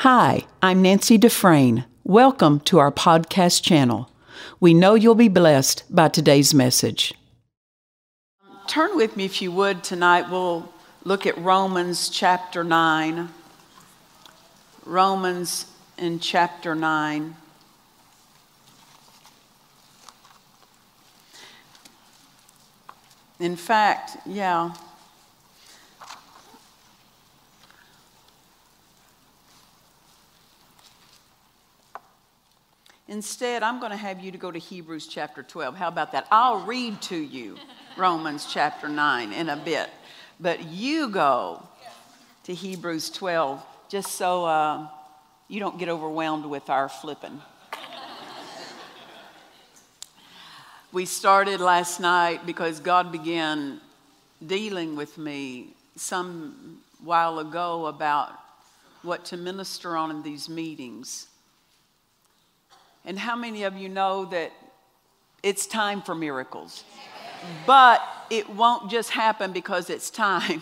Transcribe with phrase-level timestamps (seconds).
[0.00, 1.86] Hi, I'm Nancy Dufresne.
[2.04, 4.10] Welcome to our podcast channel.
[4.60, 7.14] We know you'll be blessed by today's message.
[8.66, 10.30] Turn with me, if you would, tonight.
[10.30, 10.70] We'll
[11.04, 13.30] look at Romans chapter 9.
[14.84, 15.64] Romans
[15.96, 17.34] in chapter 9.
[23.40, 24.74] In fact, yeah.
[33.08, 35.76] Instead, I'm going to have you to go to Hebrews chapter 12.
[35.76, 36.26] How about that?
[36.30, 37.56] I'll read to you
[37.96, 39.88] Romans chapter 9 in a bit.
[40.40, 41.62] But you go
[42.44, 44.88] to Hebrews 12 just so uh,
[45.46, 47.40] you don't get overwhelmed with our flipping.
[50.92, 53.80] we started last night because God began
[54.44, 58.32] dealing with me some while ago about
[59.02, 61.28] what to minister on in these meetings.
[63.06, 64.52] And how many of you know that
[65.42, 66.82] it's time for miracles?
[67.66, 70.60] But it won't just happen because it's time.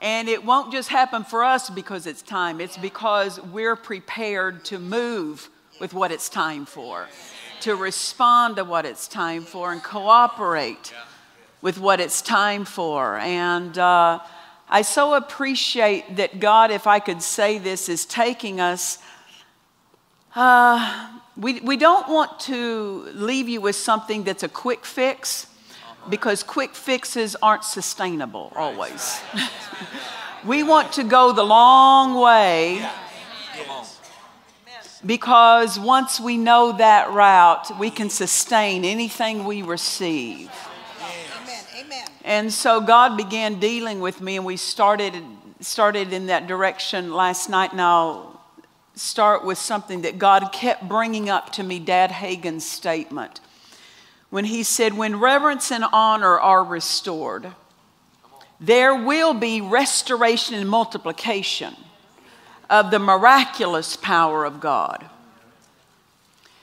[0.00, 2.60] And it won't just happen for us because it's time.
[2.60, 5.48] It's because we're prepared to move
[5.80, 7.08] with what it's time for,
[7.60, 10.92] to respond to what it's time for, and cooperate
[11.62, 13.16] with what it's time for.
[13.18, 14.20] And uh,
[14.68, 18.98] I so appreciate that God, if I could say this, is taking us
[20.38, 25.48] uh, we, we don't want to leave you with something that's a quick fix
[26.08, 29.20] because quick fixes aren't sustainable always.
[30.44, 32.88] we want to go the long way
[35.04, 40.50] because once we know that route, we can sustain anything we receive.
[42.24, 45.14] And so God began dealing with me, and we started
[45.60, 47.74] started in that direction last night.
[47.74, 48.37] Now
[48.98, 53.40] start with something that God kept bringing up to me, Dad Hagin's statement.
[54.30, 57.52] When he said, When reverence and honor are restored,
[58.60, 61.76] there will be restoration and multiplication
[62.68, 65.08] of the miraculous power of God.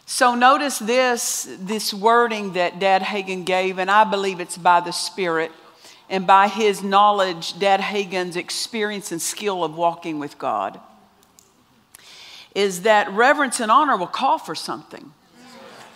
[0.05, 4.91] So notice this, this wording that Dad Hagin gave, and I believe it's by the
[4.91, 5.51] Spirit
[6.09, 10.79] and by his knowledge, Dad Hagin's experience and skill of walking with God
[12.55, 15.11] is that reverence and honor will call for something.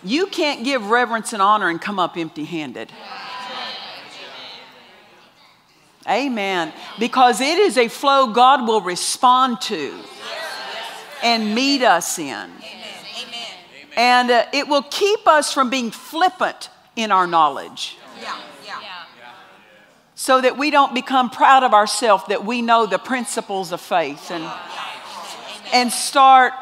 [0.04, 2.92] You can't give reverence and honor and come up empty handed.
[6.08, 6.72] Amen.
[6.98, 9.98] Because it is a flow God will respond to
[11.22, 12.50] and meet us in.
[13.96, 17.98] And uh, it will keep us from being flippant in our knowledge.
[20.14, 24.30] So that we don't become proud of ourselves, that we know the principles of faith.
[24.30, 24.44] And
[25.72, 26.52] and start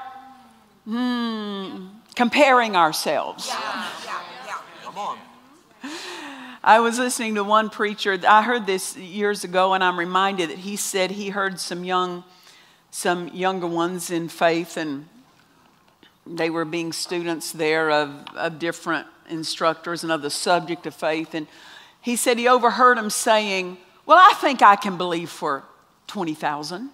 [0.84, 3.48] hmm, comparing ourselves.
[3.48, 4.58] Yeah, yeah, yeah.
[4.82, 5.19] Come on.
[6.62, 8.19] I was listening to one preacher.
[8.28, 12.24] I heard this years ago, and I'm reminded that he said he heard some young,
[12.91, 15.08] some younger ones in faith, and
[16.26, 21.34] they were being students there of, of different instructors and of the subject of faith.
[21.34, 21.46] And
[22.00, 25.64] he said he overheard them saying, "Well, I think I can believe for
[26.06, 26.90] twenty thousand.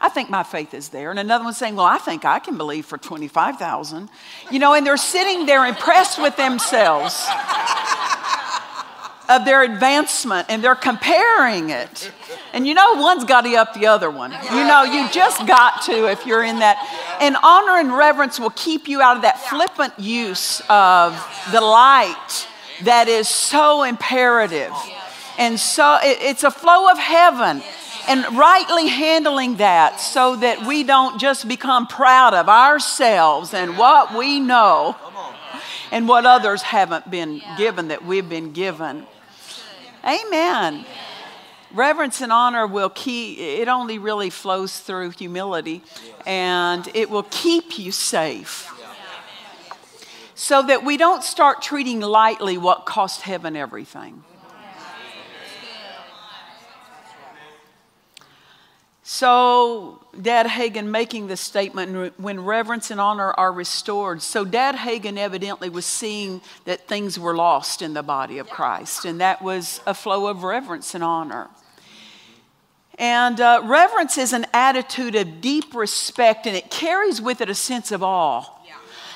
[0.00, 1.10] I think my faith is there.
[1.10, 4.08] And another one saying, Well, I think I can believe for 25,000.
[4.50, 7.26] You know, and they're sitting there impressed with themselves
[9.28, 12.10] of their advancement and they're comparing it.
[12.52, 14.32] And you know, one's got to up the other one.
[14.32, 16.78] You know, you just got to if you're in that.
[17.20, 21.12] And honor and reverence will keep you out of that flippant use of
[21.52, 22.46] the light
[22.82, 24.72] that is so imperative.
[25.36, 27.62] And so it's a flow of heaven
[28.08, 34.16] and rightly handling that so that we don't just become proud of ourselves and what
[34.16, 34.96] we know
[35.92, 39.06] and what others haven't been given that we've been given.
[40.04, 40.84] Amen.
[41.72, 45.82] Reverence and honor will keep, it only really flows through humility
[46.26, 48.72] and it will keep you safe
[50.34, 54.22] so that we don't start treating lightly what cost heaven everything.
[59.10, 64.20] So, Dad Hagin making this statement when reverence and honor are restored.
[64.20, 69.06] So, Dad Hagin evidently was seeing that things were lost in the body of Christ,
[69.06, 71.48] and that was a flow of reverence and honor.
[72.98, 77.54] And uh, reverence is an attitude of deep respect, and it carries with it a
[77.54, 78.44] sense of awe.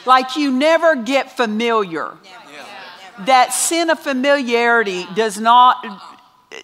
[0.06, 2.15] Like you never get familiar.
[3.27, 6.12] That sin of familiarity does not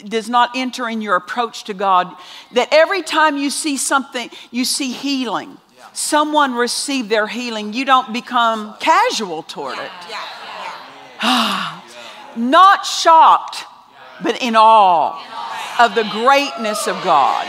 [0.05, 2.14] does not enter in your approach to God,
[2.52, 5.56] that every time you see something, you see healing,
[5.93, 9.90] someone receive their healing, you don't become casual toward it.
[12.37, 13.64] Not shocked,
[14.23, 15.20] but in awe
[15.79, 17.46] of the greatness of God.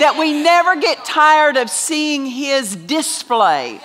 [0.00, 3.80] That we never get tired of seeing His display.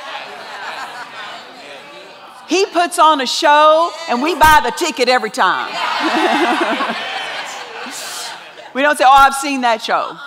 [2.47, 5.71] He puts on a show and we buy the ticket every time.
[8.73, 10.17] we don't say, Oh, I've seen that show.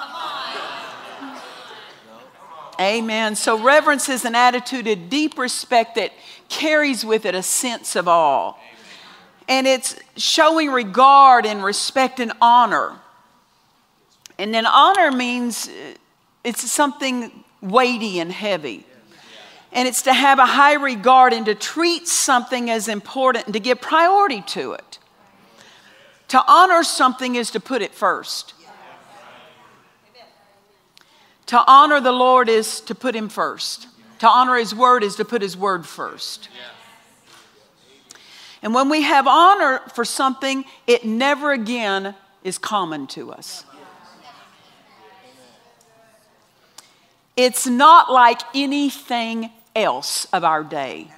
[2.79, 3.37] Amen.
[3.37, 6.13] So, reverence is an attitude of deep respect that
[6.49, 8.55] carries with it a sense of awe.
[9.49, 12.97] And it's showing regard and respect and honor.
[14.39, 15.95] And then honor means uh,
[16.45, 18.85] it's something weighty and heavy.
[19.73, 23.61] And it's to have a high regard and to treat something as important and to
[23.61, 24.99] give priority to it.
[26.29, 28.55] To honor something is to put it first.
[31.47, 33.87] To honor the Lord is to put Him first.
[34.19, 36.49] To honor His word is to put His word first.
[38.63, 43.65] And when we have honor for something, it never again is common to us.
[47.37, 51.09] It's not like anything else of our day.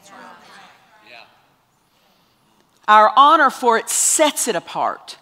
[2.89, 5.19] Our honor for it sets it apart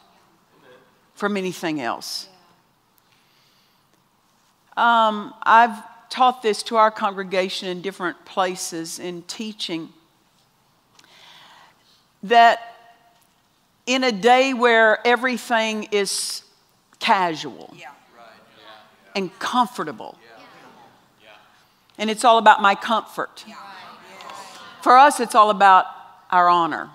[1.14, 2.28] from anything else.
[4.76, 5.76] Um, I've
[6.08, 9.88] taught this to our congregation in different places in teaching
[12.22, 12.60] that
[13.86, 16.42] in a day where everything is
[17.00, 17.90] casual yeah.
[19.14, 20.18] and comfortable,
[21.98, 23.44] and it's all about my comfort.
[24.82, 25.86] For us, it's all about
[26.30, 26.90] our honor.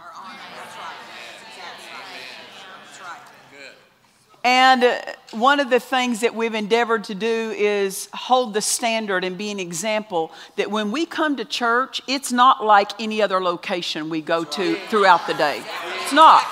[4.43, 4.99] And uh,
[5.31, 9.51] one of the things that we've endeavored to do is hold the standard and be
[9.51, 14.21] an example that when we come to church, it's not like any other location we
[14.21, 15.61] go to throughout the day.
[16.01, 16.43] It's not.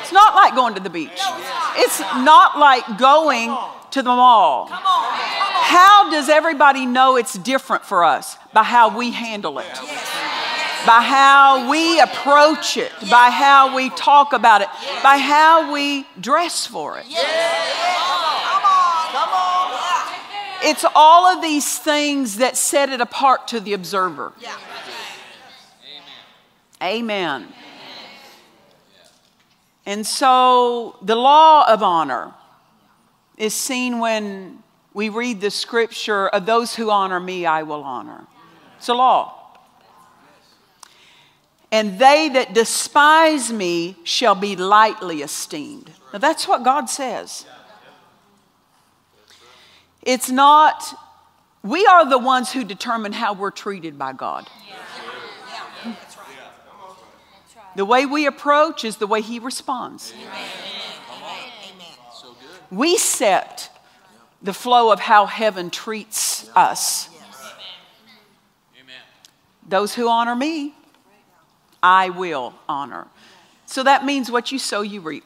[0.00, 1.20] It's not like going to the beach.
[1.76, 3.56] It's not like going
[3.92, 4.66] to the mall.
[4.70, 8.36] How does everybody know it's different for us?
[8.52, 9.66] By how we handle it
[10.86, 14.68] by how we approach it, by how we talk about it,
[15.02, 17.06] by how we dress for it.
[20.66, 24.32] It's all of these things that set it apart to the observer.
[26.82, 27.48] Amen.
[29.86, 32.32] And so the law of honor
[33.36, 34.62] is seen when
[34.94, 38.26] we read the scripture of those who honor me, I will honor.
[38.78, 39.33] It's a law
[41.74, 45.90] and they that despise me shall be lightly esteemed.
[46.12, 47.46] Now, that's what God says.
[50.00, 50.84] It's not,
[51.64, 54.48] we are the ones who determine how we're treated by God.
[57.74, 60.14] The way we approach is the way He responds.
[62.70, 63.76] We set
[64.40, 67.08] the flow of how heaven treats us.
[69.68, 70.74] Those who honor me,
[71.84, 73.06] I will honor.
[73.66, 75.22] So that means what you sow, you reap.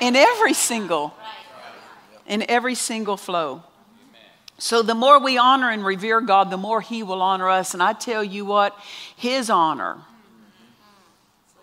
[0.00, 1.12] In every single,
[2.26, 3.64] in every single flow.
[4.56, 7.74] So the more we honor and revere God, the more He will honor us.
[7.74, 8.78] And I tell you what,
[9.16, 9.98] His honor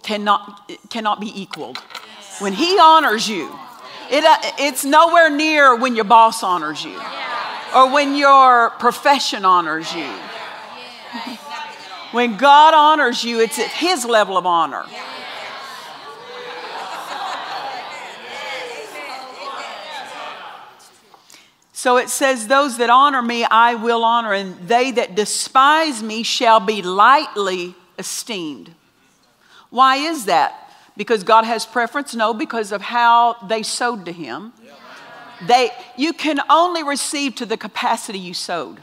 [0.03, 1.77] cannot, cannot be equaled.
[2.39, 3.50] When He honors you,
[4.12, 7.00] it, uh, it's nowhere near when your boss honors you
[7.74, 10.10] or when your profession honors you.
[12.11, 14.85] When God honors you, it's at His level of honor.
[21.73, 26.23] So it says, Those that honor me, I will honor, and they that despise me
[26.23, 28.73] shall be lightly esteemed.
[29.69, 30.71] Why is that?
[30.97, 32.15] Because God has preference?
[32.15, 34.53] No, because of how they sowed to Him.
[35.45, 38.79] They, you can only receive to the capacity you sowed.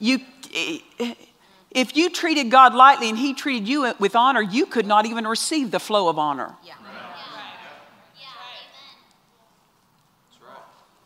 [0.00, 0.18] You
[0.50, 5.26] if you treated God lightly and He treated you with honor, you could not even
[5.26, 6.54] receive the flow of honor.
[6.64, 6.74] Yeah.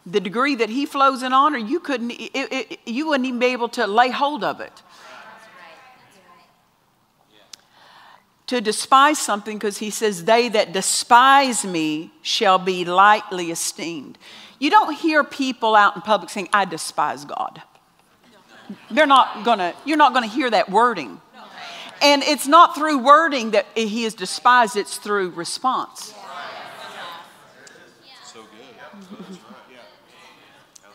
[0.06, 3.46] The degree that He flows in honor, you couldn't, it, it, you wouldn't even be
[3.46, 4.82] able to lay hold of it.
[8.48, 14.18] To despise something, because He says, "They that despise Me shall be lightly esteemed."
[14.58, 17.62] You don't hear people out in public saying, "I despise God."
[18.90, 21.20] they're not gonna, you're not gonna hear that wording.
[22.02, 26.12] And it's not through wording that he is despised, it's through response.
[28.24, 29.38] So good.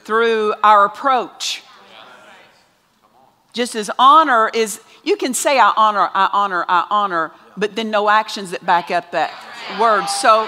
[0.04, 1.64] through our approach.
[3.54, 7.90] Just as honor is, you can say, I honor, I honor, I honor, but then
[7.90, 9.32] no actions that back up that
[9.80, 10.06] word.
[10.08, 10.48] So,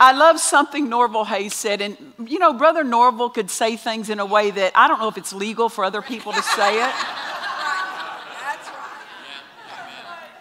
[0.00, 1.80] I love something Norval Hayes said.
[1.80, 5.08] And, you know, Brother Norval could say things in a way that I don't know
[5.08, 6.94] if it's legal for other people to say it.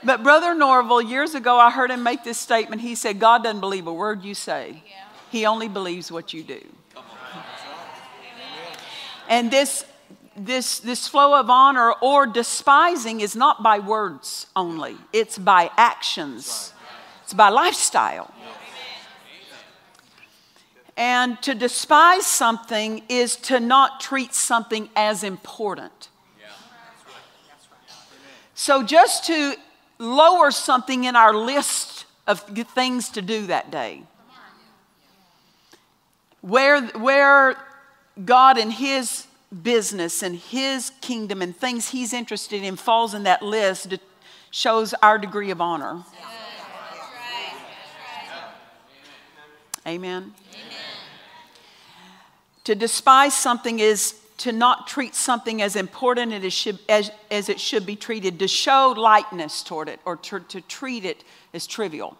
[0.03, 2.81] But Brother Norval, years ago, I heard him make this statement.
[2.81, 4.81] He said, God doesn't believe a word you say,
[5.31, 6.61] He only believes what you do.
[9.27, 9.85] And this,
[10.37, 16.73] this, this flow of honor or despising is not by words only, it's by actions,
[17.23, 18.33] it's by lifestyle.
[20.97, 26.09] And to despise something is to not treat something as important.
[26.39, 27.91] Yeah, that's right.
[28.55, 29.55] So just to
[29.99, 34.03] lower something in our list of things to do that day.
[36.41, 37.57] Where, where
[38.23, 39.27] God and His
[39.63, 43.93] business and His kingdom and things He's interested in falls in that list
[44.51, 46.03] shows our degree of honor.
[49.85, 50.33] Amen.
[50.33, 50.46] Amen.
[52.67, 57.47] To despise something is to not treat something as important as it should, as, as
[57.47, 61.65] it should be treated, to show lightness toward it, or to, to treat it as
[61.65, 62.17] trivial.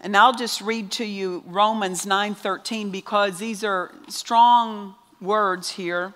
[0.00, 6.14] And I'll just read to you Romans 9:13 because these are strong words here.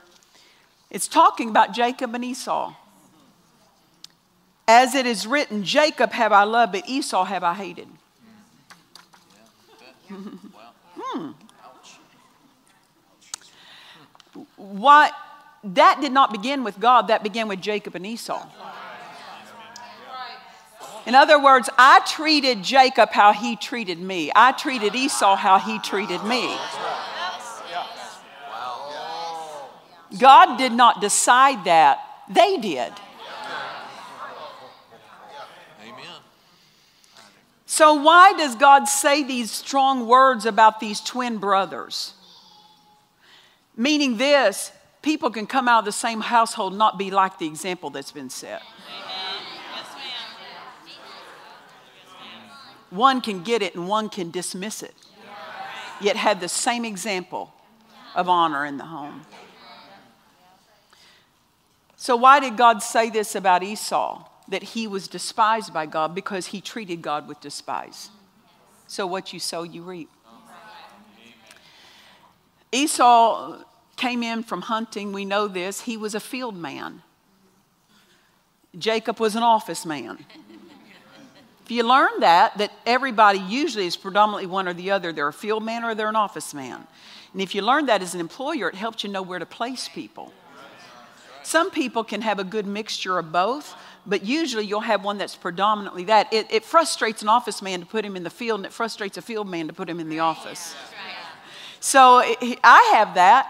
[0.90, 2.74] It's talking about Jacob and Esau.
[4.66, 7.86] As it is written, Jacob have I loved, but Esau have I hated.
[14.56, 15.12] What
[15.64, 18.46] that did not begin with God, that began with Jacob and Esau.
[21.06, 24.32] In other words, I treated Jacob how he treated me.
[24.34, 26.56] I treated Esau how he treated me.
[30.18, 32.92] God did not decide that, they did.
[37.66, 42.14] So, why does God say these strong words about these twin brothers?
[43.76, 44.70] Meaning this,
[45.02, 48.30] people can come out of the same household not be like the example that's been
[48.30, 48.62] set.
[52.90, 54.94] One can get it and one can dismiss it,
[56.00, 57.52] yet have the same example
[58.14, 59.22] of honor in the home.
[61.96, 64.24] So, why did God say this about Esau?
[64.48, 68.10] That he was despised by God because he treated God with despise.
[68.86, 70.08] So, what you sow, you reap.
[72.72, 73.58] Esau
[73.96, 75.12] came in from hunting.
[75.12, 75.82] We know this.
[75.82, 77.02] He was a field man.
[78.78, 80.24] Jacob was an office man.
[81.64, 85.32] If you learn that, that everybody usually is predominantly one or the other, they're a
[85.32, 86.86] field man or they're an office man.
[87.32, 89.88] And if you learn that as an employer, it helps you know where to place
[89.88, 90.32] people.
[91.46, 93.72] Some people can have a good mixture of both,
[94.04, 96.32] but usually you'll have one that's predominantly that.
[96.32, 99.16] It, it frustrates an office man to put him in the field, and it frustrates
[99.16, 100.74] a field man to put him in the office.
[101.78, 103.48] So I have that.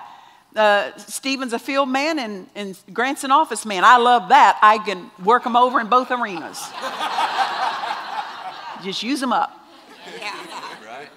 [0.54, 3.82] Uh, Stephen's a field man and, and Grant's an office man.
[3.82, 4.58] I love that.
[4.60, 6.60] I can work them over in both arenas.
[8.84, 9.58] Just use them up.
[10.20, 10.34] Yeah.
[10.84, 11.08] Right.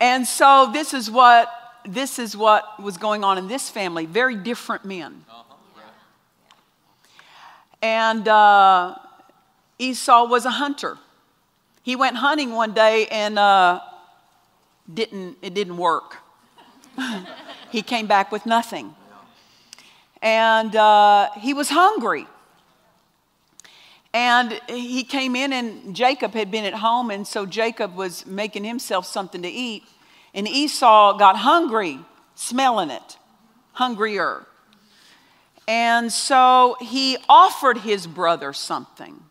[0.00, 4.06] And so this is what this is what was going on in this family.
[4.06, 5.24] Very different men.
[7.80, 8.94] And uh,
[9.78, 10.98] Esau was a hunter.
[11.82, 13.80] He went hunting one day and uh,
[14.92, 16.18] didn't it didn't work.
[17.70, 18.94] he came back with nothing.
[20.20, 22.26] And uh, he was hungry.
[24.14, 28.62] And he came in, and Jacob had been at home, and so Jacob was making
[28.62, 29.84] himself something to eat.
[30.34, 31.98] And Esau got hungry,
[32.34, 33.18] smelling it,
[33.72, 34.46] hungrier.
[35.68, 39.22] And so he offered his brother something.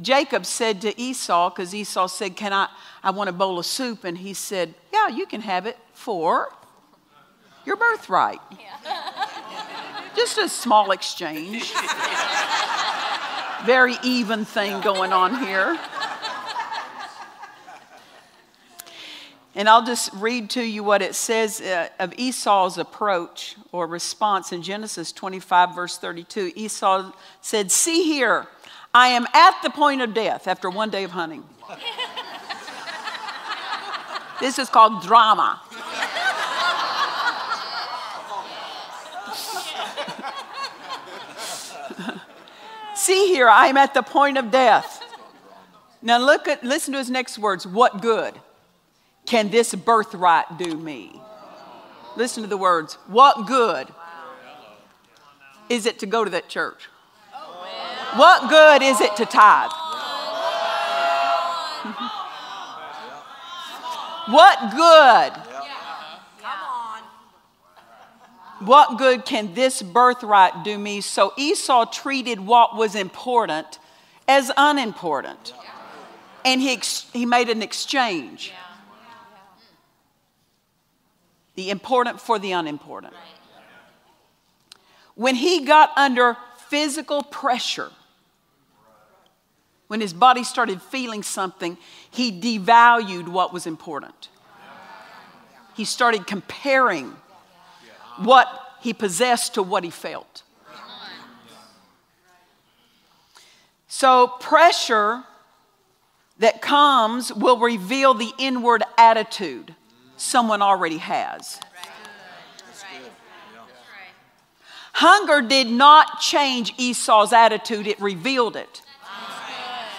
[0.00, 2.68] Jacob said to Esau, because Esau said, Can I?
[3.02, 4.04] I want a bowl of soup.
[4.04, 6.48] And he said, Yeah, you can have it for
[7.64, 8.40] your birthright.
[8.50, 9.28] Yeah.
[10.16, 11.72] Just a small exchange.
[13.64, 15.78] Very even thing going on here.
[19.56, 24.50] And I'll just read to you what it says uh, of Esau's approach or response
[24.50, 26.50] in Genesis 25, verse 32.
[26.56, 28.48] Esau said, See here,
[28.92, 31.44] I am at the point of death after one day of hunting.
[34.40, 35.60] this is called drama.
[42.96, 45.00] See here, I am at the point of death.
[46.02, 47.64] Now look at listen to his next words.
[47.66, 48.34] What good
[49.26, 51.20] can this birthright do me?
[52.16, 52.94] Listen to the words.
[53.06, 53.88] What good
[55.68, 56.88] is it to go to that church?
[58.16, 59.70] What good is it to tithe?
[64.30, 65.32] what good?
[68.60, 71.00] What good can this birthright do me?
[71.00, 73.78] So Esau treated what was important
[74.28, 75.52] as unimportant.
[76.44, 78.52] And he, ex- he made an exchange
[81.54, 83.14] the important for the unimportant.
[85.14, 86.36] When he got under
[86.68, 87.90] physical pressure,
[89.86, 91.78] when his body started feeling something,
[92.10, 94.28] he devalued what was important.
[95.76, 97.14] He started comparing
[98.18, 98.48] what
[98.80, 100.42] he possessed to what he felt.
[103.86, 105.22] So, pressure
[106.38, 109.74] that comes will reveal the inward attitude
[110.16, 111.60] someone already has.
[114.94, 118.82] Hunger did not change Esau's attitude, it revealed it.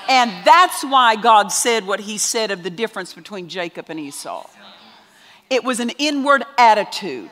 [0.07, 4.47] And that's why God said what he said of the difference between Jacob and Esau.
[5.49, 7.31] It was an inward attitude.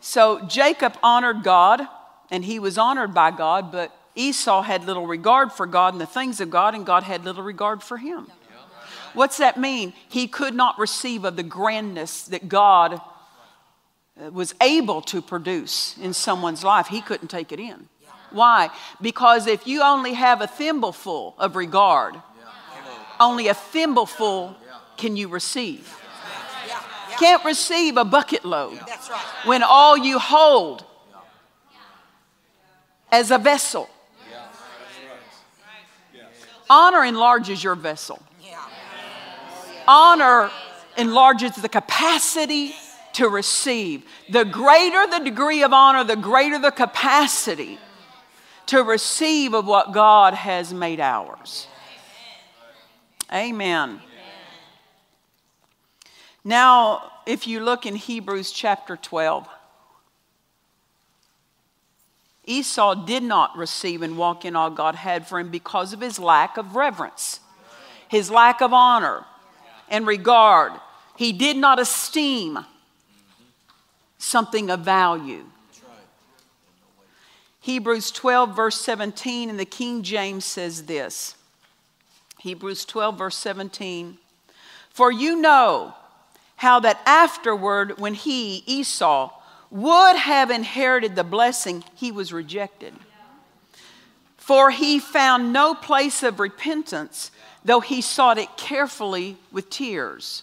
[0.00, 1.86] So Jacob honored God,
[2.30, 6.06] and he was honored by God, but Esau had little regard for God and the
[6.06, 8.26] things of God, and God had little regard for him.
[9.14, 9.92] What's that mean?
[10.08, 13.00] He could not receive of the grandness that God
[14.20, 16.88] uh, was able to produce in someone's life.
[16.88, 17.88] He couldn't take it in.
[18.30, 18.70] Why?
[19.00, 22.16] Because if you only have a thimbleful of regard,
[23.20, 24.56] only a thimbleful
[24.96, 26.00] can you receive.
[27.18, 28.80] Can't receive a bucket load
[29.44, 30.84] when all you hold
[33.12, 33.88] as a vessel.
[36.68, 38.23] Honor enlarges your vessel.
[39.86, 40.50] Honor
[40.96, 42.74] enlarges the capacity
[43.14, 44.04] to receive.
[44.28, 47.78] The greater the degree of honor, the greater the capacity
[48.66, 51.66] to receive of what God has made ours.
[53.32, 54.00] Amen.
[56.44, 59.48] Now, if you look in Hebrews chapter 12,
[62.46, 66.18] Esau did not receive and walk in all God had for him because of his
[66.18, 67.40] lack of reverence,
[68.08, 69.24] his lack of honor
[69.88, 70.72] and regard.
[71.16, 72.58] He did not esteem
[74.18, 75.44] something of value.
[77.60, 81.36] Hebrews 12, verse 17, and the King James says this
[82.40, 84.18] Hebrews 12, verse 17.
[84.90, 85.94] For you know
[86.56, 89.30] how that afterward, when he, Esau,
[89.70, 92.94] would have inherited the blessing, he was rejected.
[94.36, 97.30] For he found no place of repentance,
[97.64, 100.42] though he sought it carefully with tears.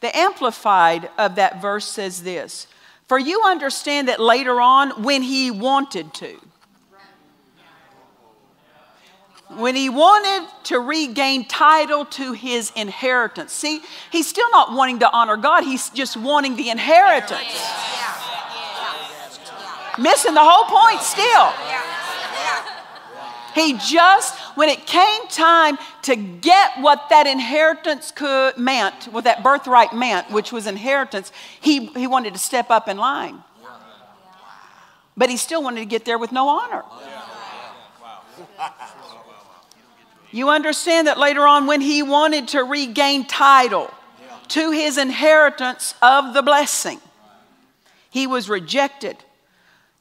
[0.00, 2.66] The Amplified of that verse says this
[3.06, 6.38] For you understand that later on, when he wanted to,
[9.56, 13.52] when he wanted to regain title to his inheritance.
[13.52, 17.40] See, he's still not wanting to honor God, he's just wanting the inheritance.
[19.98, 21.52] Missing the whole point still.
[23.54, 29.42] He just, when it came time to get what that inheritance could meant, what that
[29.42, 33.42] birthright meant, which was inheritance, he, he wanted to step up in line.
[35.16, 36.82] But he still wanted to get there with no honor.
[40.32, 43.92] You understand that later on, when he wanted to regain title
[44.48, 47.00] to his inheritance of the blessing,
[48.10, 49.16] he was rejected,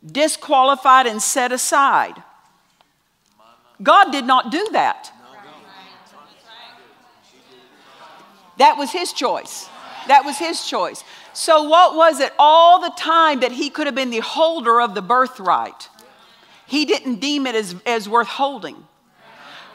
[0.03, 2.21] disqualified, and set aside.
[3.83, 5.11] God did not do that.
[8.57, 9.67] That was his choice.
[10.07, 11.03] That was his choice.
[11.33, 14.95] So, what was it all the time that he could have been the holder of
[14.95, 15.89] the birthright?
[16.65, 18.75] He didn't deem it as, as worth holding.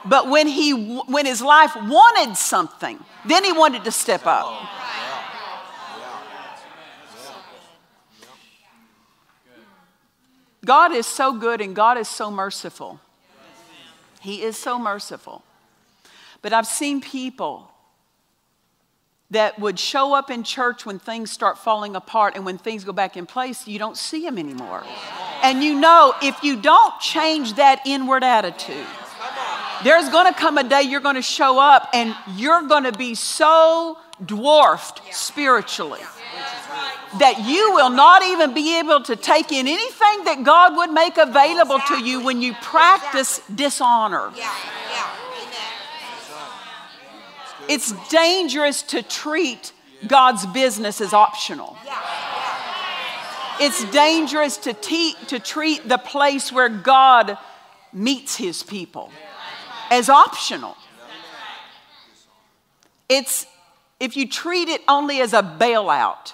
[0.05, 4.47] But when, he, when his life wanted something, then he wanted to step up.
[10.65, 13.01] God is so good and God is so merciful.
[14.21, 15.43] He is so merciful.
[16.43, 17.71] But I've seen people
[19.31, 22.93] that would show up in church when things start falling apart and when things go
[22.93, 24.85] back in place, you don't see them anymore.
[25.43, 28.87] And you know, if you don't change that inward attitude,
[29.85, 35.01] there's to come a day you're to show up and you're to be so dwarfed
[35.13, 36.01] spiritually.
[37.19, 41.17] That you will not even be able to take in anything that God would make
[41.17, 44.31] available to you when you practice dishonor.
[47.69, 49.73] It's dangerous to treat
[50.07, 51.77] God's business as optional.
[53.61, 57.37] It's dangerous to, te- to treat the place where God
[57.93, 59.11] meets his people
[59.91, 60.77] as optional.
[63.09, 63.47] It's
[64.01, 66.33] if you treat it only as a bailout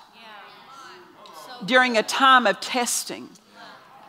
[1.64, 3.28] during a time of testing,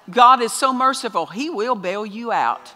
[0.09, 2.73] God is so merciful, He will bail you out.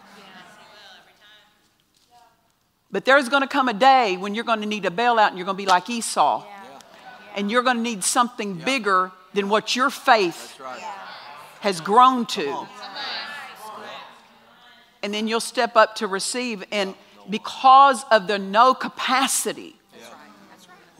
[2.92, 5.38] But there's going to come a day when you're going to need a bailout and
[5.38, 6.44] you're going to be like Esau.
[7.36, 10.60] And you're going to need something bigger than what your faith
[11.60, 12.66] has grown to.
[15.04, 16.64] And then you'll step up to receive.
[16.72, 16.94] And
[17.28, 19.79] because of the no capacity,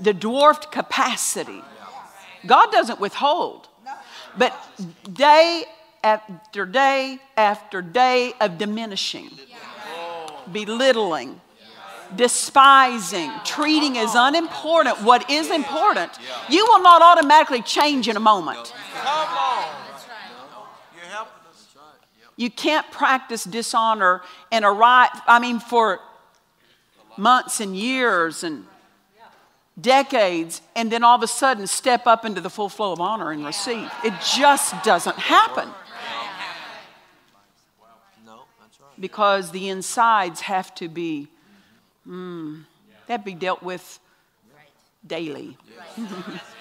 [0.00, 1.62] the dwarfed capacity,
[2.46, 3.68] God doesn't withhold.
[4.36, 4.56] But
[5.12, 5.64] day
[6.02, 9.30] after day after day of diminishing,
[10.50, 11.40] belittling,
[12.16, 16.12] despising, treating as unimportant what is important,
[16.48, 18.72] you will not automatically change in a moment.
[22.36, 26.00] You can't practice dishonor and arrive, I mean, for
[27.18, 28.64] months and years and
[29.80, 33.30] decades, and then all of a sudden step up into the full flow of honor
[33.32, 33.90] and receive.
[34.04, 35.68] It just doesn't happen.
[38.98, 41.28] Because the insides have to be,
[42.06, 42.64] mm,
[43.06, 43.98] that be dealt with
[45.06, 45.56] daily.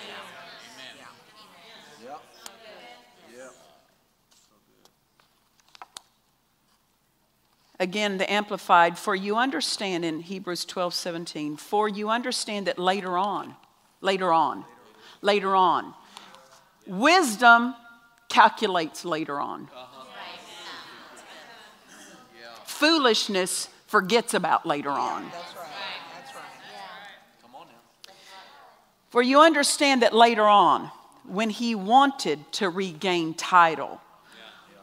[7.80, 13.18] Again, the Amplified, for you understand in Hebrews 12 17, for you understand that later
[13.18, 13.56] on,
[14.02, 14.66] later on,
[15.22, 15.94] later on,
[16.86, 17.74] wisdom
[18.28, 19.70] calculates later on.
[22.66, 25.32] Foolishness forgets about later on.
[29.10, 30.92] For you understand that later on,
[31.28, 34.00] when he wanted to regain title,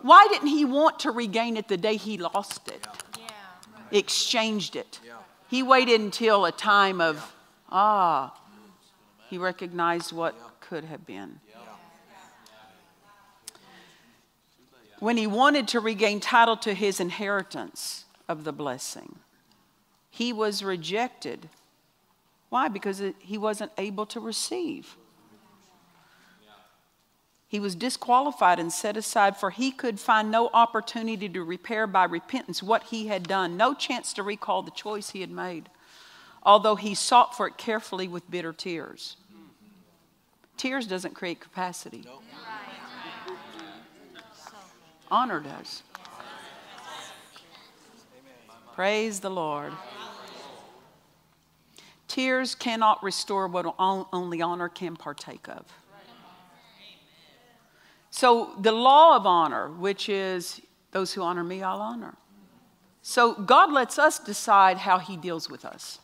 [0.03, 2.87] why didn't he want to regain it the day he lost it?
[3.91, 5.01] Exchanged it.
[5.49, 7.33] He waited until a time of,
[7.71, 8.39] ah,
[9.29, 11.41] he recognized what could have been.
[14.99, 19.17] When he wanted to regain title to his inheritance of the blessing,
[20.11, 21.49] he was rejected.
[22.49, 22.69] Why?
[22.69, 24.97] Because he wasn't able to receive.
[27.49, 32.05] He was disqualified and set aside, for he could find no opportunity to repair by
[32.05, 35.69] repentance what he had done, no chance to recall the choice he had made,
[36.43, 39.17] although he sought for it carefully with bitter tears.
[40.57, 42.05] Tears doesn't create capacity,
[45.11, 45.83] honor does.
[48.75, 49.73] Praise the Lord.
[52.09, 55.65] Tears cannot restore what only honor can partake of.
[58.17, 62.15] So, the law of honor, which is those who honor me, I'll honor.
[63.03, 65.99] So, God lets us decide how He deals with us.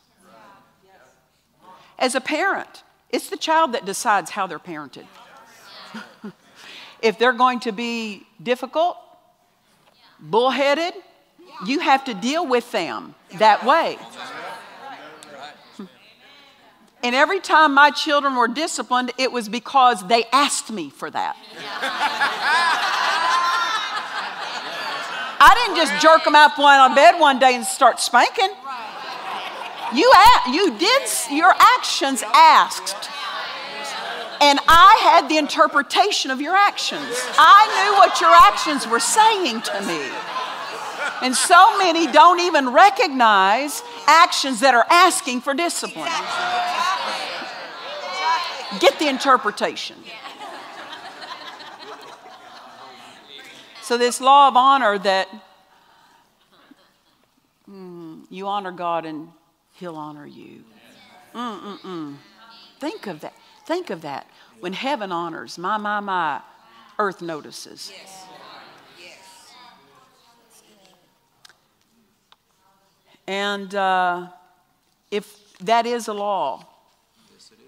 [1.97, 5.07] As a parent, it's the child that decides how they're parented.
[7.01, 8.95] if they're going to be difficult,
[10.19, 10.93] bullheaded,
[11.65, 13.97] you have to deal with them that way.
[17.03, 21.35] And every time my children were disciplined, it was because they asked me for that.
[25.45, 28.49] I didn't just jerk them out on bed one day and start spanking.
[29.93, 30.11] You,
[30.51, 33.09] you did, your actions asked.
[34.39, 37.05] And I had the interpretation of your actions.
[37.37, 40.09] I knew what your actions were saying to me.
[41.23, 46.11] And so many don't even recognize actions that are asking for discipline.
[48.79, 49.95] Get the interpretation.
[53.81, 55.27] So, this law of honor that
[57.69, 59.29] mm, you honor God and
[59.73, 60.63] He'll honor you.
[61.33, 62.15] Mm-mm-mm.
[62.79, 63.33] Think of that.
[63.65, 64.27] Think of that.
[64.59, 66.41] When heaven honors, my, my, my,
[66.99, 67.91] earth notices.
[73.27, 74.27] And uh,
[75.11, 76.65] if that is a law,
[77.33, 77.59] Yes, it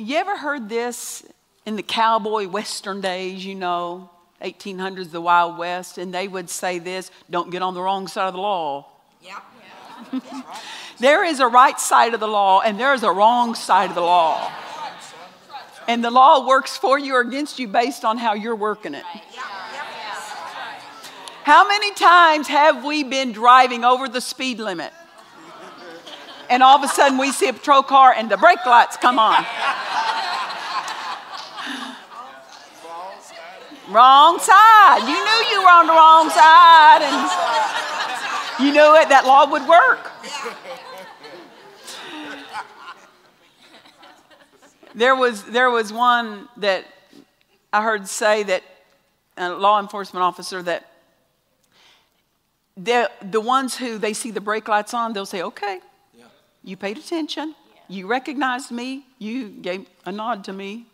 [0.00, 0.08] is.
[0.08, 1.24] you ever heard this
[1.66, 4.10] in the cowboy western days, you know,
[4.42, 8.28] 1800s, the Wild West, and they would say this don't get on the wrong side
[8.28, 8.86] of the law.
[9.22, 10.22] Yep.
[10.98, 13.94] there is a right side of the law, and there is a wrong side of
[13.94, 14.50] the law.
[15.86, 19.04] And the law works for you or against you based on how you're working it.
[21.44, 24.94] How many times have we been driving over the speed limit?
[26.48, 29.18] And all of a sudden we see a patrol car and the brake lights come
[29.18, 29.44] on.
[33.90, 35.00] Wrong side.
[35.00, 39.68] You knew you were on the wrong side and you knew it, that law would
[39.68, 40.12] work.
[44.94, 46.86] There was, there was one that
[47.70, 48.62] I heard say that
[49.36, 50.88] a law enforcement officer that
[52.76, 55.80] the, the ones who they see the brake lights on, they'll say, okay,
[56.16, 56.24] yeah.
[56.62, 57.54] you paid attention.
[57.74, 57.80] Yeah.
[57.88, 59.06] You recognized me.
[59.18, 60.86] You gave a nod to me.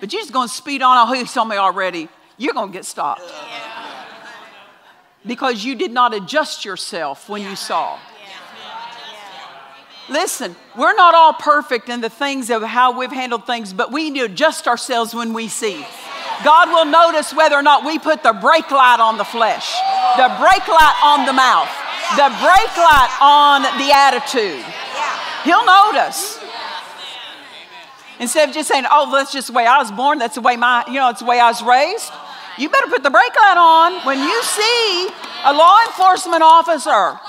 [0.00, 1.08] But you're just going to speed on.
[1.08, 2.08] Oh, he saw me already.
[2.38, 3.22] You're going to get stopped.
[3.24, 3.62] Yeah.
[5.26, 7.98] Because you did not adjust yourself when you saw.
[10.08, 14.10] Listen, we're not all perfect in the things of how we've handled things, but we
[14.10, 15.84] need to adjust ourselves when we see.
[16.44, 19.74] God will notice whether or not we put the brake light on the flesh,
[20.16, 21.70] the brake light on the mouth,
[22.16, 24.64] the brake light on the attitude.
[25.44, 26.38] He'll notice.
[28.18, 30.56] Instead of just saying, oh, that's just the way I was born, that's the way
[30.56, 32.10] my, you know, it's the way I was raised.
[32.58, 35.08] You better put the brake light on when you see
[35.44, 37.20] a law enforcement officer.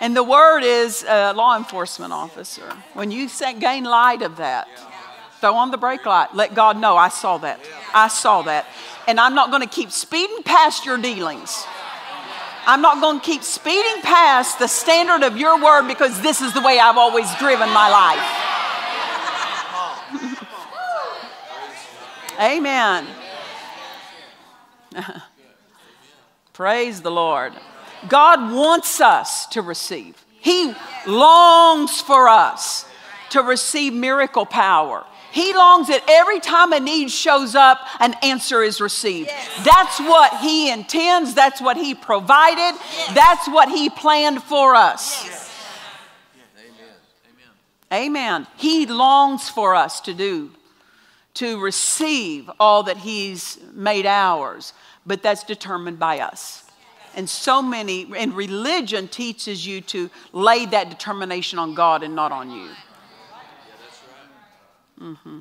[0.00, 2.72] And the word is a law enforcement officer.
[2.92, 3.28] When you
[3.58, 4.68] gain light of that,
[5.40, 6.34] Throw on the brake light.
[6.34, 7.60] Let God know I saw that.
[7.94, 8.66] I saw that.
[9.06, 11.64] And I'm not going to keep speeding past your dealings.
[12.66, 16.52] I'm not going to keep speeding past the standard of your word because this is
[16.52, 18.44] the way I've always driven my life.
[22.40, 23.06] Amen.
[26.52, 27.52] Praise the Lord.
[28.08, 30.74] God wants us to receive, He
[31.06, 32.84] longs for us
[33.30, 35.04] to receive miracle power.
[35.30, 39.28] He longs that every time a need shows up, an answer is received.
[39.28, 39.64] Yes.
[39.64, 43.14] That's what He intends, that's what He provided, yes.
[43.14, 45.24] that's what He planned for us.
[45.24, 45.52] Yes.
[47.90, 48.06] Amen.
[48.06, 48.46] Amen.
[48.56, 50.50] He longs for us to do,
[51.34, 54.72] to receive all that He's made ours,
[55.04, 56.64] but that's determined by us.
[57.14, 62.32] And so many, and religion teaches you to lay that determination on God and not
[62.32, 62.68] on you.
[65.00, 65.40] Mm-hmm.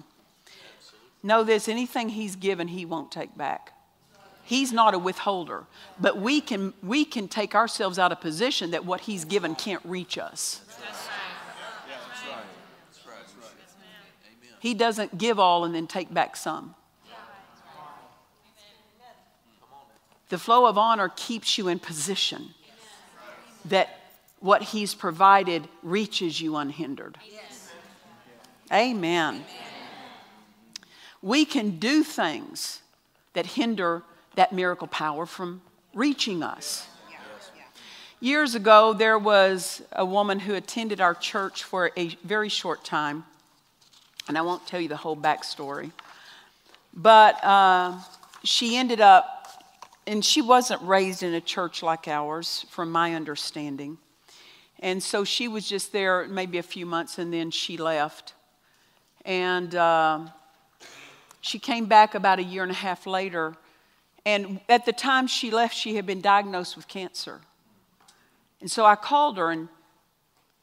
[1.23, 3.73] Know this anything He's given, He won't take back.
[4.43, 5.65] He's not a withholder,
[5.99, 9.83] but we can, we can take ourselves out of position that what He's given can't
[9.83, 10.61] reach us.
[14.59, 16.75] He doesn't give all and then take back some.
[20.29, 22.53] The flow of honor keeps you in position
[23.65, 23.99] that
[24.39, 27.17] what He's provided reaches you unhindered.
[28.71, 29.43] Amen.
[31.21, 32.81] We can do things
[33.33, 34.03] that hinder
[34.35, 35.61] that miracle power from
[35.93, 36.87] reaching us.
[38.19, 43.25] Years ago, there was a woman who attended our church for a very short time,
[44.27, 45.91] and I won't tell you the whole backstory,
[46.93, 47.99] but uh,
[48.43, 49.63] she ended up,
[50.07, 53.97] and she wasn't raised in a church like ours, from my understanding.
[54.79, 58.33] And so she was just there maybe a few months, and then she left.
[59.27, 60.21] And uh,
[61.41, 63.55] she came back about a year and a half later.
[64.25, 67.41] And at the time she left, she had been diagnosed with cancer.
[68.61, 69.67] And so I called her, and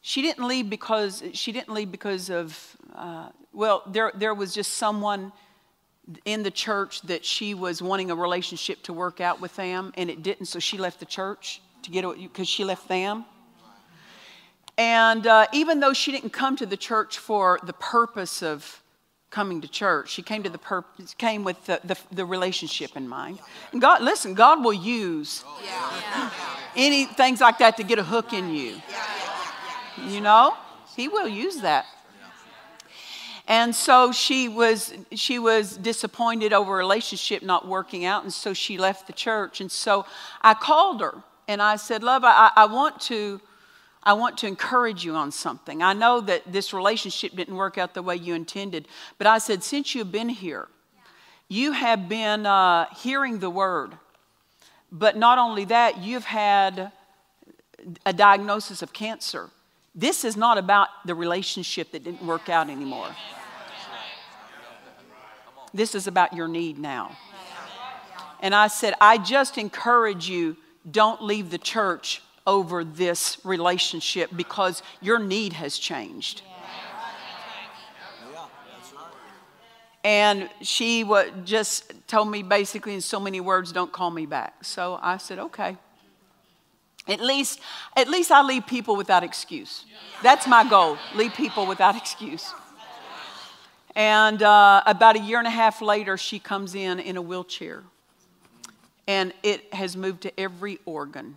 [0.00, 4.74] she didn't leave because she didn't leave because of uh, well, there there was just
[4.74, 5.33] someone
[6.24, 10.11] in the church that she was wanting a relationship to work out with them, and
[10.11, 10.46] it didn't.
[10.46, 13.24] So she left the church to get because she left them.
[14.76, 18.82] And uh, even though she didn't come to the church for the purpose of
[19.30, 23.08] coming to church, she came to the purpose, came with the, the, the relationship in
[23.08, 23.38] mind.
[23.72, 25.44] And God, listen, God will use
[26.76, 28.80] any things like that to get a hook in you.
[30.08, 30.56] You know,
[30.96, 31.87] He will use that.
[33.46, 38.54] And so she was she was disappointed over a relationship not working out, and so
[38.54, 39.60] she left the church.
[39.60, 40.06] And so
[40.40, 43.40] I called her and I said, "Love, I, I want to."
[44.04, 45.82] I want to encourage you on something.
[45.82, 48.86] I know that this relationship didn't work out the way you intended,
[49.16, 50.68] but I said, since you've been here,
[51.48, 53.92] you have been uh, hearing the word.
[54.92, 56.92] But not only that, you've had
[58.04, 59.50] a diagnosis of cancer.
[59.94, 63.08] This is not about the relationship that didn't work out anymore.
[65.72, 67.16] This is about your need now.
[68.40, 70.56] And I said, I just encourage you
[70.88, 76.42] don't leave the church over this relationship because your need has changed.
[80.04, 81.11] And she
[81.44, 84.62] just told me basically in so many words, don't call me back.
[84.62, 85.78] So I said, okay.
[87.09, 87.61] At least,
[87.96, 89.85] at least I leave people without excuse.
[90.22, 90.98] That's my goal.
[91.14, 92.52] Leave people without excuse.
[93.94, 97.83] And uh, about a year and a half later, she comes in in a wheelchair.
[99.07, 101.37] And it has moved to every organ.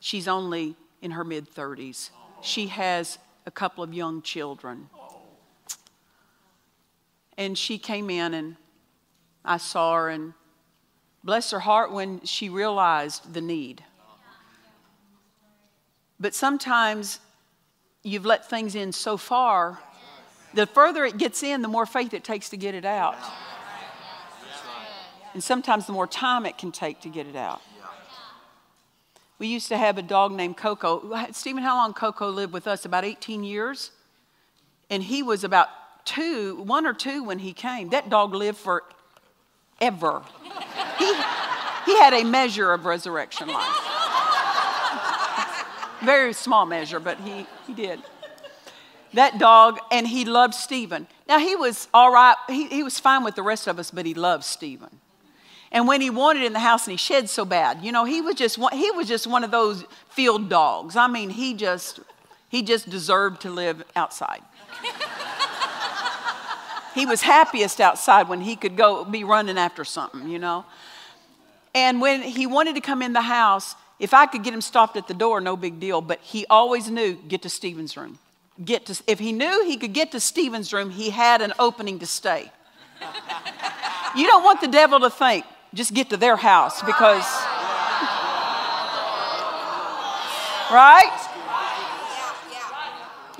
[0.00, 2.10] She's only in her mid 30s.
[2.42, 4.88] She has a couple of young children.
[7.36, 8.56] And she came in, and
[9.44, 10.34] I saw her, and
[11.22, 13.84] bless her heart when she realized the need.
[16.18, 17.20] But sometimes
[18.02, 19.78] you've let things in so far,
[20.52, 23.16] the further it gets in, the more faith it takes to get it out.
[25.32, 27.62] And sometimes the more time it can take to get it out.
[29.40, 31.26] We used to have a dog named Coco.
[31.32, 32.84] Stephen, how long Coco lived with us?
[32.84, 33.90] About 18 years.
[34.90, 35.68] And he was about
[36.04, 37.88] two, one or two when he came.
[37.88, 40.22] That dog lived forever.
[40.98, 41.14] he,
[41.86, 43.86] he had a measure of resurrection life.
[46.02, 48.02] Very small measure, but he, he did.
[49.14, 51.06] That dog, and he loved Stephen.
[51.26, 54.04] Now, he was all right, he, he was fine with the rest of us, but
[54.04, 55.00] he loved Stephen.
[55.72, 58.20] And when he wanted in the house and he shed so bad, you know, he
[58.20, 60.96] was just he was just one of those field dogs.
[60.96, 62.00] I mean, he just
[62.48, 64.42] he just deserved to live outside.
[66.94, 70.64] he was happiest outside when he could go be running after something, you know.
[71.72, 74.96] And when he wanted to come in the house, if I could get him stopped
[74.96, 76.00] at the door, no big deal.
[76.00, 78.18] But he always knew get to Stephen's room.
[78.64, 82.00] Get to, if he knew he could get to Stephen's room, he had an opening
[82.00, 82.50] to stay.
[84.16, 87.24] you don't want the devil to think just get to their house because.
[90.70, 91.30] Right?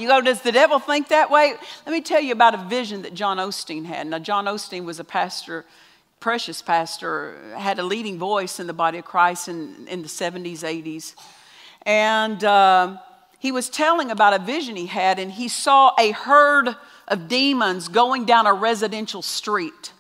[0.01, 1.55] You go, does the devil think that way?
[1.85, 4.07] Let me tell you about a vision that John Osteen had.
[4.07, 5.67] Now, John Osteen was a pastor,
[6.21, 10.61] precious pastor, had a leading voice in the body of Christ in, in the 70s,
[10.61, 11.15] 80s.
[11.83, 12.97] And uh,
[13.39, 16.75] he was telling about a vision he had, and he saw a herd
[17.07, 19.93] of demons going down a residential street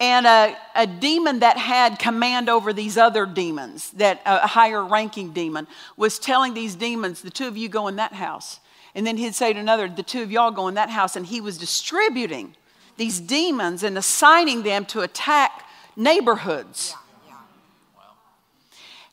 [0.00, 5.32] and a, a, demon that had command over these other demons, that a higher ranking
[5.32, 8.60] demon, was telling these demons, the two of you go in that house.
[8.94, 11.16] And then he'd say to another, the two of y'all go in that house.
[11.16, 12.54] And he was distributing
[12.96, 15.64] these demons and assigning them to attack
[15.96, 16.94] neighborhoods.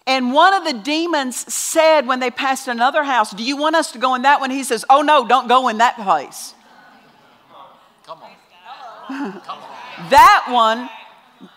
[0.08, 3.91] And one of the demons said when they passed another house, Do you want us
[3.93, 4.52] to go in that one?
[4.52, 6.54] He says, Oh, no, don't go in that place.
[8.06, 9.32] Come on.
[9.41, 9.85] Come on.
[10.10, 10.89] That one,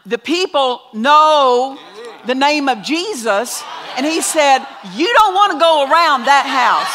[0.06, 1.78] the people know
[2.26, 3.62] the name of Jesus,
[3.96, 4.58] and he said,
[4.94, 6.94] You don't want to go around that house.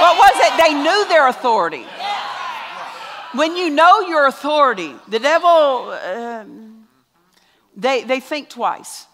[0.00, 0.56] What was it?
[0.56, 1.86] They knew their authority.
[3.32, 6.44] When you know your authority, the devil, uh,
[7.76, 9.06] they, they think twice.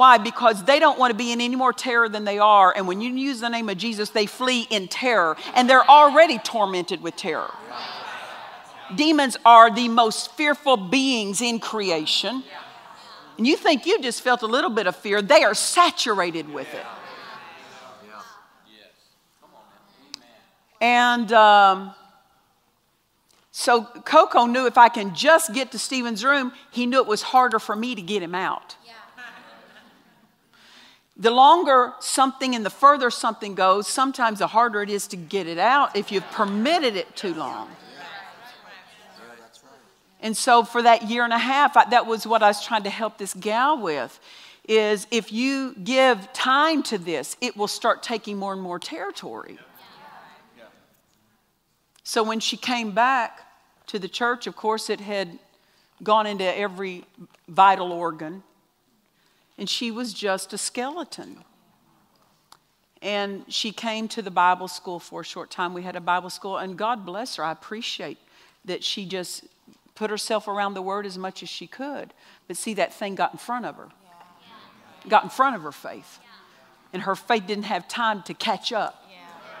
[0.00, 0.16] Why?
[0.16, 2.72] Because they don't want to be in any more terror than they are.
[2.74, 5.36] And when you use the name of Jesus, they flee in terror.
[5.54, 7.52] And they're already tormented with terror.
[8.96, 12.42] Demons are the most fearful beings in creation.
[13.36, 16.72] And you think you just felt a little bit of fear, they are saturated with
[16.72, 16.86] it.
[20.80, 21.92] And um,
[23.50, 27.20] so Coco knew if I can just get to Stephen's room, he knew it was
[27.20, 28.76] harder for me to get him out
[31.20, 35.46] the longer something and the further something goes, sometimes the harder it is to get
[35.46, 37.68] it out if you've permitted it too long.
[40.22, 42.84] And so for that year and a half, I, that was what I was trying
[42.84, 44.18] to help this gal with
[44.66, 49.58] is if you give time to this, it will start taking more and more territory.
[52.02, 53.40] So when she came back
[53.88, 55.38] to the church, of course, it had
[56.02, 57.04] gone into every
[57.46, 58.42] vital organ
[59.60, 61.44] and she was just a skeleton.
[63.02, 65.74] And she came to the Bible school for a short time.
[65.74, 67.44] We had a Bible school, and God bless her.
[67.44, 68.16] I appreciate
[68.64, 69.44] that she just
[69.94, 72.14] put herself around the Word as much as she could.
[72.48, 73.88] But see, that thing got in front of her,
[75.08, 76.20] got in front of her faith.
[76.94, 79.06] And her faith didn't have time to catch up.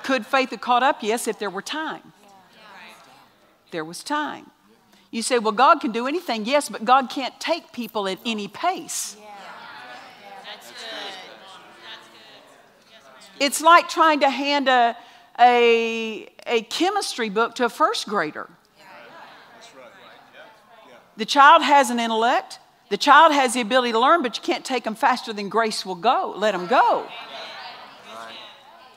[0.02, 1.02] Could faith have caught up?
[1.02, 2.14] Yes, if there were time.
[3.70, 4.50] There was time.
[5.10, 6.46] You say, well, God can do anything.
[6.46, 9.16] Yes, but God can't take people at any pace.
[13.40, 14.94] It's like trying to hand a,
[15.38, 18.48] a, a chemistry book to a first grader.
[21.16, 22.58] The child has an intellect.
[22.90, 25.86] The child has the ability to learn, but you can't take them faster than grace
[25.86, 26.34] will go.
[26.36, 27.06] Let them go.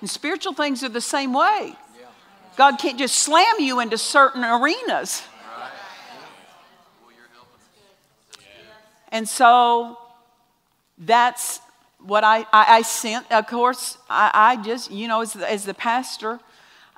[0.01, 1.75] And spiritual things are the same way.
[2.57, 5.23] God can't just slam you into certain arenas.
[9.09, 9.97] And so
[10.97, 11.61] that's
[12.05, 13.31] what I, I, I sent.
[13.31, 16.39] Of course, I, I just, you know, as, as the pastor,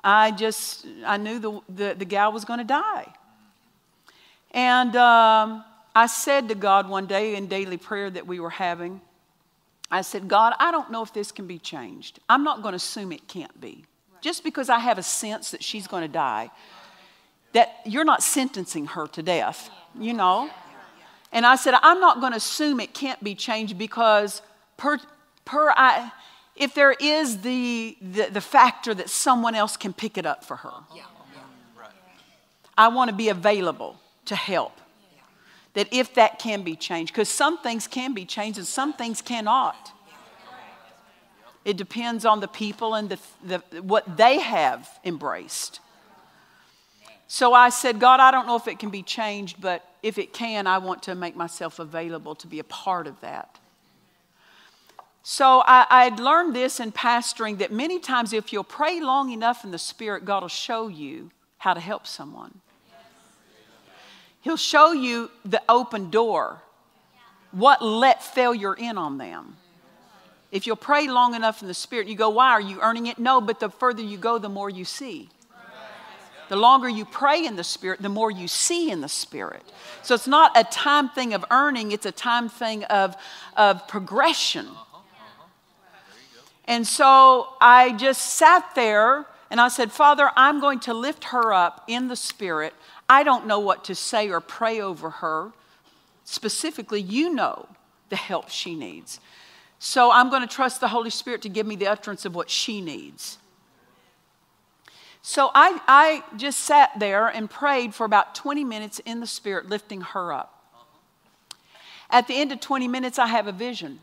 [0.02, 3.12] I just, I knew the, the, the gal was going to die.
[4.50, 9.00] And um, I said to God one day in daily prayer that we were having,
[9.90, 12.20] I said, God, I don't know if this can be changed.
[12.28, 13.84] I'm not going to assume it can't be.
[14.20, 16.50] Just because I have a sense that she's going to die,
[17.52, 20.50] that you're not sentencing her to death, you know?
[21.32, 24.42] And I said, I'm not going to assume it can't be changed because
[24.76, 24.98] per,
[25.44, 26.12] per I,
[26.54, 30.56] if there is the, the, the, factor that someone else can pick it up for
[30.56, 30.72] her.
[30.94, 31.02] Yeah.
[32.78, 34.72] I want to be available to help.
[35.74, 39.20] That if that can be changed, because some things can be changed and some things
[39.20, 39.92] cannot.
[41.64, 45.80] It depends on the people and the, the, what they have embraced.
[47.28, 50.32] So I said, God, I don't know if it can be changed, but if it
[50.32, 53.58] can, I want to make myself available to be a part of that.
[55.28, 59.64] So I, would learned this in pastoring that many times if you'll pray long enough
[59.64, 62.60] in the Spirit, God will show you how to help someone.
[64.40, 66.62] He'll show you the open door,
[67.50, 69.56] what let failure in on them.
[70.52, 73.18] If you'll pray long enough in the Spirit, you go, Why are you earning it?
[73.18, 75.28] No, but the further you go, the more you see.
[76.48, 79.64] The longer you pray in the Spirit, the more you see in the Spirit.
[80.02, 83.16] So it's not a time thing of earning, it's a time thing of,
[83.56, 84.68] of progression.
[86.66, 91.52] And so I just sat there and I said, Father, I'm going to lift her
[91.52, 92.74] up in the Spirit.
[93.08, 95.52] I don't know what to say or pray over her.
[96.24, 97.68] Specifically, you know
[98.08, 99.20] the help she needs.
[99.78, 102.50] So I'm going to trust the Holy Spirit to give me the utterance of what
[102.50, 103.38] she needs.
[105.22, 109.68] So I, I just sat there and prayed for about 20 minutes in the Spirit,
[109.68, 110.52] lifting her up.
[112.10, 114.00] At the end of 20 minutes, I have a vision.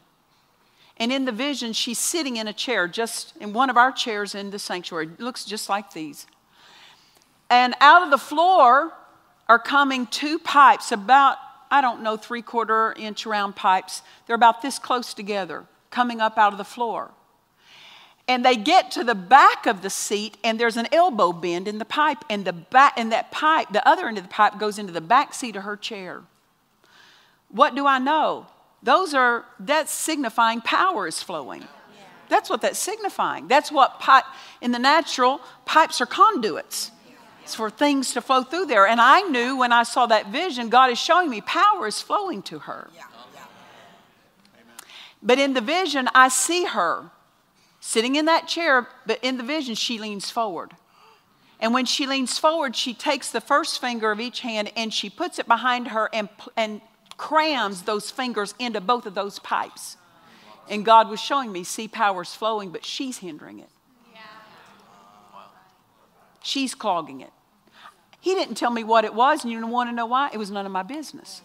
[0.97, 4.35] And in the vision, she's sitting in a chair, just in one of our chairs
[4.35, 5.05] in the sanctuary.
[5.07, 6.27] It looks just like these.
[7.49, 8.93] And out of the floor
[9.49, 11.37] are coming two pipes, about,
[11.69, 14.01] I don't know, three quarter inch round pipes.
[14.25, 17.11] They're about this close together, coming up out of the floor.
[18.27, 21.77] And they get to the back of the seat, and there's an elbow bend in
[21.77, 24.79] the pipe, and the back, and that pipe, the other end of the pipe, goes
[24.79, 26.21] into the back seat of her chair.
[27.49, 28.47] What do I know?
[28.83, 31.65] Those are, that's signifying power is flowing.
[32.29, 33.47] That's what that's signifying.
[33.47, 34.25] That's what pipe,
[34.61, 36.91] in the natural, pipes are conduits.
[37.43, 38.87] It's for things to flow through there.
[38.87, 42.41] And I knew when I saw that vision, God is showing me power is flowing
[42.43, 42.89] to her.
[45.21, 47.11] But in the vision, I see her
[47.79, 50.71] sitting in that chair, but in the vision, she leans forward.
[51.59, 55.09] And when she leans forward, she takes the first finger of each hand and she
[55.09, 56.27] puts it behind her and,
[56.57, 56.81] and
[57.17, 59.97] crams those fingers into both of those pipes.
[60.69, 63.69] And God was showing me, see, power's flowing, but she's hindering it.
[66.41, 67.31] She's clogging it.
[68.19, 70.29] He didn't tell me what it was, and you want to know why?
[70.33, 71.41] It was none of my business.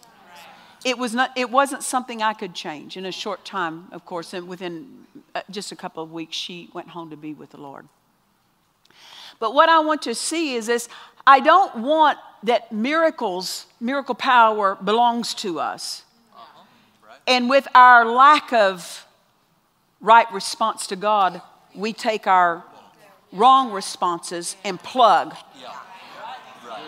[0.85, 4.33] It, was not, it wasn't something I could change in a short time, of course,
[4.33, 5.05] and within
[5.35, 7.87] uh, just a couple of weeks, she went home to be with the Lord.
[9.39, 10.87] But what I want to see is this
[11.29, 16.01] I don't want that miracles, miracle power belongs to us.
[16.33, 16.63] Uh-huh.
[17.07, 17.19] Right.
[17.27, 19.05] And with our lack of
[20.01, 21.43] right response to God,
[21.75, 22.63] we take our
[23.31, 25.35] wrong responses and plug.
[25.61, 25.71] Yeah.
[26.67, 26.81] Right.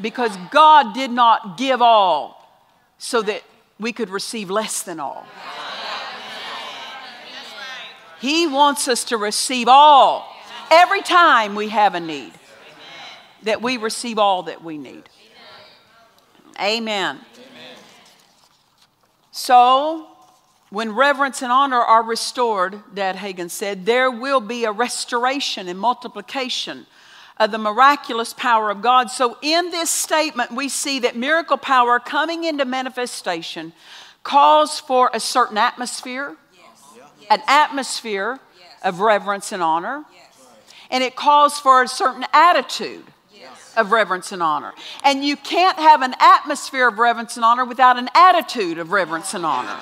[0.00, 2.64] Because God did not give all
[2.98, 3.42] so that
[3.80, 5.26] we could receive less than all.
[8.20, 10.32] He wants us to receive all
[10.70, 12.34] every time we have a need
[13.42, 15.08] that we receive all that we need.
[16.60, 17.18] Amen.
[17.18, 17.18] Amen.
[19.32, 20.06] So,
[20.68, 25.78] when reverence and honor are restored, Dad Hagin said, there will be a restoration and
[25.78, 26.86] multiplication
[27.38, 29.10] of the miraculous power of God.
[29.10, 33.72] So, in this statement, we see that miracle power coming into manifestation
[34.22, 36.98] calls for a certain atmosphere, yes.
[37.30, 38.68] an atmosphere yes.
[38.84, 40.46] of reverence and honor, yes.
[40.90, 43.06] and it calls for a certain attitude
[43.80, 44.72] of reverence and honor.
[45.02, 49.34] And you can't have an atmosphere of reverence and honor without an attitude of reverence
[49.34, 49.76] and honor.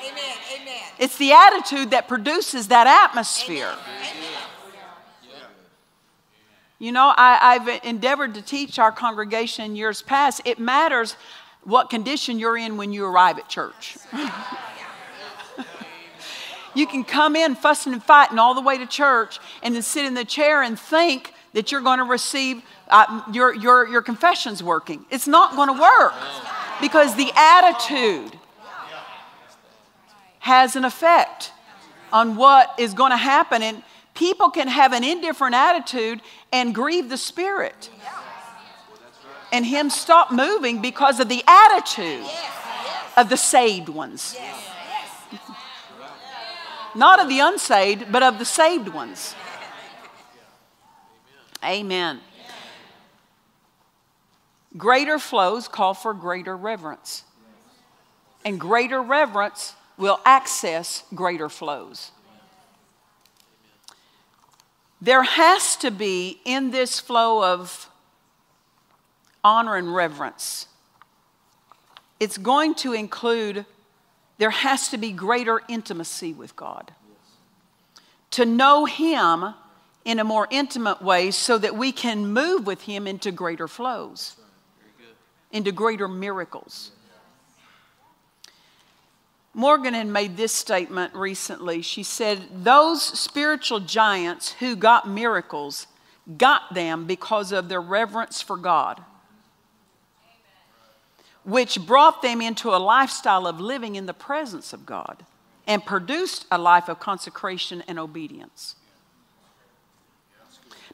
[0.00, 0.36] Amen.
[0.60, 0.82] Amen.
[0.98, 3.72] It's the attitude that produces that atmosphere.
[3.72, 4.30] Amen.
[6.80, 11.16] You know, I, have endeavored to teach our congregation in years past it matters
[11.62, 13.96] what condition you're in when you arrive at church.
[16.74, 20.04] You can come in fussing and fighting all the way to church and then sit
[20.04, 24.62] in the chair and think that you're going to receive uh, your, your, your confession's
[24.62, 25.04] working.
[25.10, 26.14] It's not going to work
[26.80, 28.38] because the attitude
[30.40, 31.52] has an effect
[32.12, 33.62] on what is going to happen.
[33.62, 33.82] And
[34.14, 36.20] people can have an indifferent attitude
[36.52, 37.90] and grieve the Spirit.
[39.52, 42.26] And Him stop moving because of the attitude
[43.16, 44.36] of the saved ones.
[46.94, 49.34] Not of the unsaved, but of the saved ones.
[51.64, 52.20] Amen.
[54.76, 57.24] Greater flows call for greater reverence.
[58.44, 62.10] And greater reverence will access greater flows.
[65.00, 67.90] There has to be in this flow of
[69.44, 70.66] honor and reverence,
[72.18, 73.66] it's going to include,
[74.38, 76.92] there has to be greater intimacy with God.
[78.32, 79.54] To know Him
[80.04, 84.36] in a more intimate way so that we can move with Him into greater flows,
[85.54, 86.90] into greater miracles.
[89.54, 91.80] Morgan had made this statement recently.
[91.80, 95.86] She said, Those spiritual giants who got miracles
[96.36, 99.00] got them because of their reverence for God,
[101.44, 105.24] which brought them into a lifestyle of living in the presence of God
[105.68, 108.74] and produced a life of consecration and obedience.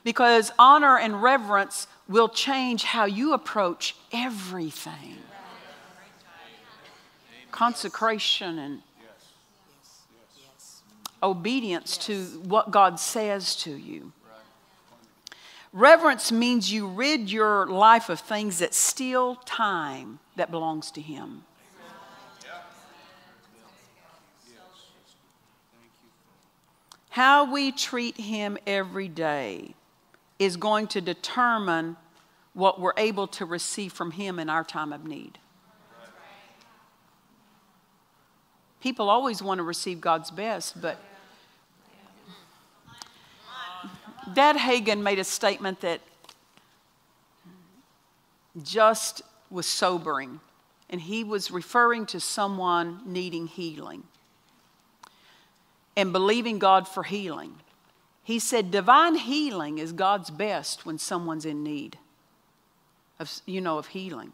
[0.03, 5.19] Because honor and reverence will change how you approach everything
[7.51, 8.83] consecration and
[11.23, 14.13] obedience to what God says to you.
[15.73, 21.45] Reverence means you rid your life of things that steal time that belongs to Him.
[27.11, 29.75] How we treat Him every day
[30.41, 31.97] is going to determine
[32.55, 35.39] what we're able to receive from Him in our time of need.
[38.81, 40.99] People always want to receive God's best, but
[44.33, 46.01] Dad Hagin made a statement that
[48.63, 50.41] just was sobering.
[50.89, 54.03] And he was referring to someone needing healing
[55.97, 57.55] and believing God for healing.
[58.31, 61.99] He said, Divine healing is God's best when someone's in need
[63.19, 64.33] of, you know, of healing.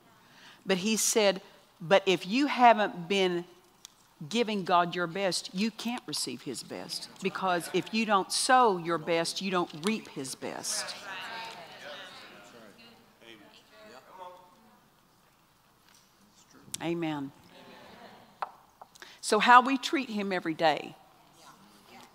[0.66, 1.40] But he said,
[1.80, 3.46] But if you haven't been
[4.28, 7.08] giving God your best, you can't receive His best.
[7.22, 10.94] Because if you don't sow your best, you don't reap His best.
[16.82, 17.32] Amen.
[19.22, 20.94] So, how we treat Him every day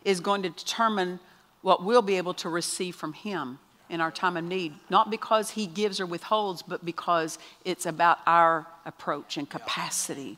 [0.06, 1.20] is going to determine
[1.62, 3.60] what we'll be able to receive from Him
[3.90, 4.74] in our time of need.
[4.90, 10.38] Not because He gives or withholds, but because it's about our approach and capacity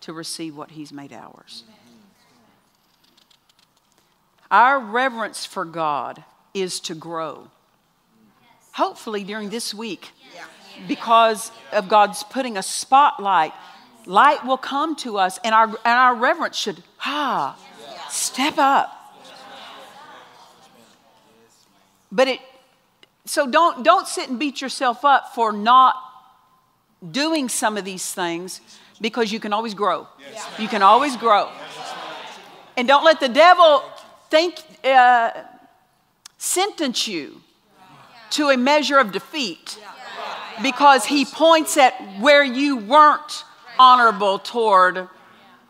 [0.00, 1.64] to receive what He's made ours.
[4.50, 6.22] Our reverence for God
[6.52, 7.48] is to grow.
[8.72, 10.10] Hopefully, during this week,
[10.88, 13.52] because of God's putting a spotlight,
[14.06, 17.56] light will come to us, and our, and our reverence should, ah,
[18.08, 18.93] step up.
[22.14, 22.40] But it,
[23.24, 25.96] so don't, don't sit and beat yourself up for not
[27.10, 28.60] doing some of these things
[29.00, 30.06] because you can always grow.
[30.20, 30.46] Yes.
[30.58, 31.50] You can always grow.
[32.76, 33.82] And don't let the devil
[34.30, 35.30] think, uh,
[36.38, 37.40] sentence you
[38.30, 39.78] to a measure of defeat
[40.62, 43.44] because he points at where you weren't
[43.76, 45.08] honorable toward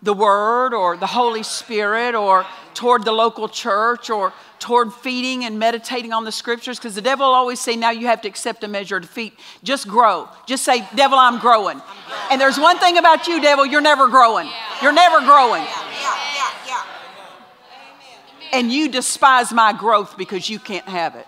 [0.03, 4.33] the Word or the Holy Spirit or toward the local church or
[4.65, 8.23] toward feeding and meditating on the scriptures because the devil always say, now you have
[8.23, 9.39] to accept a measure of defeat.
[9.63, 10.27] Just grow.
[10.47, 11.83] Just say, devil, I'm growing.
[12.31, 14.49] And there's one thing about you, devil, you're never growing.
[14.81, 15.67] You're never growing.
[18.55, 21.27] And you despise my growth because you can't have it.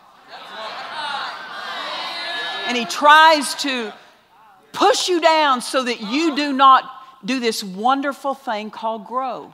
[2.68, 3.93] And he tries to
[4.72, 6.91] push you down so that you do not
[7.22, 9.53] do this wonderful thing called grow.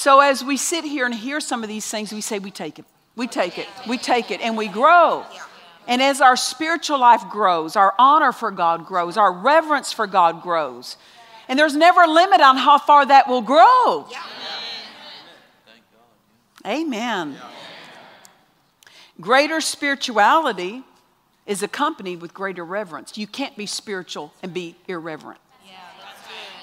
[0.00, 2.78] So as we sit here and hear some of these things, we say, we take
[2.78, 2.86] it.
[3.16, 3.68] We take it.
[3.86, 5.26] We take it and we grow.
[5.86, 10.40] And as our spiritual life grows, our honor for God grows, our reverence for God
[10.40, 10.96] grows.
[11.48, 14.08] And there's never a limit on how far that will grow.
[16.66, 17.36] Amen.
[19.20, 20.82] Greater spirituality
[21.44, 23.18] is accompanied with greater reverence.
[23.18, 25.42] You can't be spiritual and be irreverent.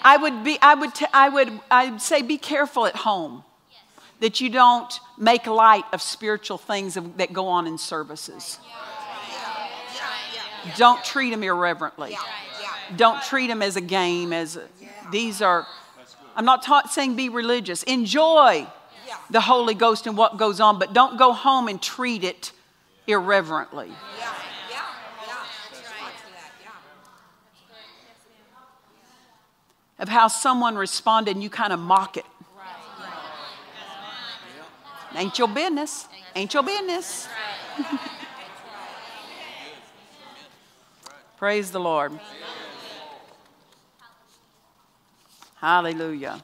[0.01, 3.43] I would be, I would, t- I would, I'd say be careful at home
[4.19, 8.59] that you don't make light of spiritual things that go on in services.
[10.75, 12.17] Don't treat them irreverently.
[12.95, 14.33] Don't treat them as a game.
[14.33, 14.63] As a,
[15.11, 15.67] these are.
[16.35, 17.83] I'm not saying be religious.
[17.83, 18.67] Enjoy
[19.29, 22.51] the Holy Ghost and what goes on, but don't go home and treat it
[23.07, 23.91] irreverently.
[29.99, 32.25] Of how someone responded and you kind of mock it.
[35.15, 36.07] Ain't your business.
[36.35, 37.27] Ain't your business.
[41.37, 42.19] Praise the Lord.
[45.55, 46.43] Hallelujah.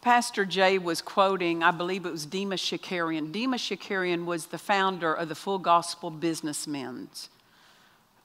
[0.00, 3.30] Pastor Jay was quoting, I believe it was Demos Shakarian.
[3.30, 7.28] Demos Shakarian was the founder of the Full Gospel Businessmen's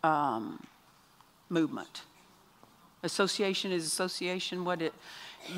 [0.03, 0.65] um,
[1.49, 2.03] movement.
[3.05, 4.93] Association is association, what it,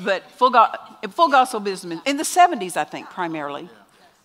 [0.04, 0.72] but Full, Go-
[1.10, 3.68] full Gospel business, in the 70s, I think, primarily,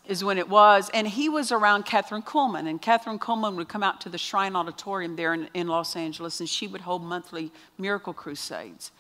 [0.06, 0.90] is when it was.
[0.94, 4.56] And he was around Kathryn Kuhlman, and Kathryn Kuhlman would come out to the Shrine
[4.56, 8.92] Auditorium there in, in Los Angeles, and she would hold monthly miracle crusades.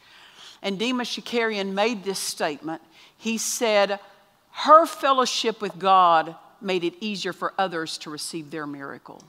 [0.61, 2.81] And Demos Shakarian made this statement.
[3.17, 3.99] He said,
[4.51, 9.21] Her fellowship with God made it easier for others to receive their miracle.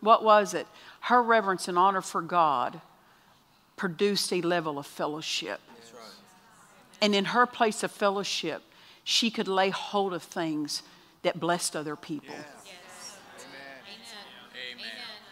[0.00, 0.66] What was it?
[1.04, 2.80] Her reverence and honor for God
[3.76, 5.60] produced a level of fellowship.
[7.02, 8.62] And in her place of fellowship,
[9.04, 10.82] she could lay hold of things
[11.20, 12.34] that blessed other people.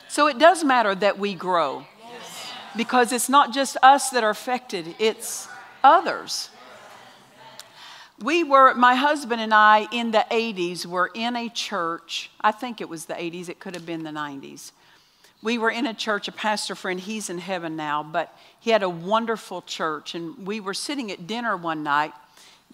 [0.08, 1.86] So it does matter that we grow
[2.76, 5.48] because it's not just us that are affected, it's
[5.82, 6.50] others.
[8.22, 12.30] We were, my husband and I, in the 80s, were in a church.
[12.42, 14.72] I think it was the 80s, it could have been the 90s.
[15.42, 18.84] We were in a church, a pastor friend, he's in heaven now, but he had
[18.84, 20.14] a wonderful church.
[20.14, 22.12] And we were sitting at dinner one night.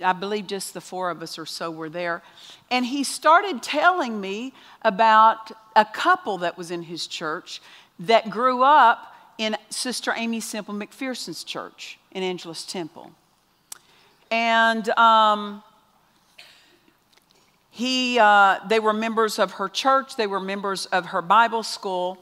[0.04, 2.22] I believe just the four of us or so were there.
[2.70, 4.52] And he started telling me
[4.82, 7.62] about a couple that was in his church
[8.00, 13.12] that grew up in Sister Aimee Semple McPherson's church in Angelus Temple.
[14.30, 15.62] And um,
[17.70, 22.18] he, uh, they were members of her church, they were members of her Bible school.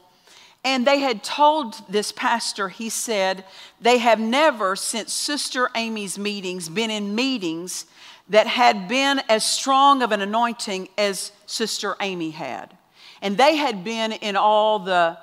[0.63, 3.45] And they had told this pastor, he said,
[3.79, 7.85] they have never, since Sister Aimee's meetings, been in meetings
[8.29, 12.77] that had been as strong of an anointing as Sister Aimee had.
[13.21, 15.17] And they had been in all the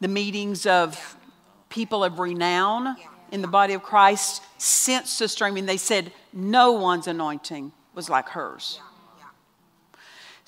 [0.00, 1.16] the meetings of
[1.68, 2.96] people of renown
[3.32, 8.10] in the body of Christ since Sister I mean, they said no one's anointing was
[8.10, 8.80] like hers.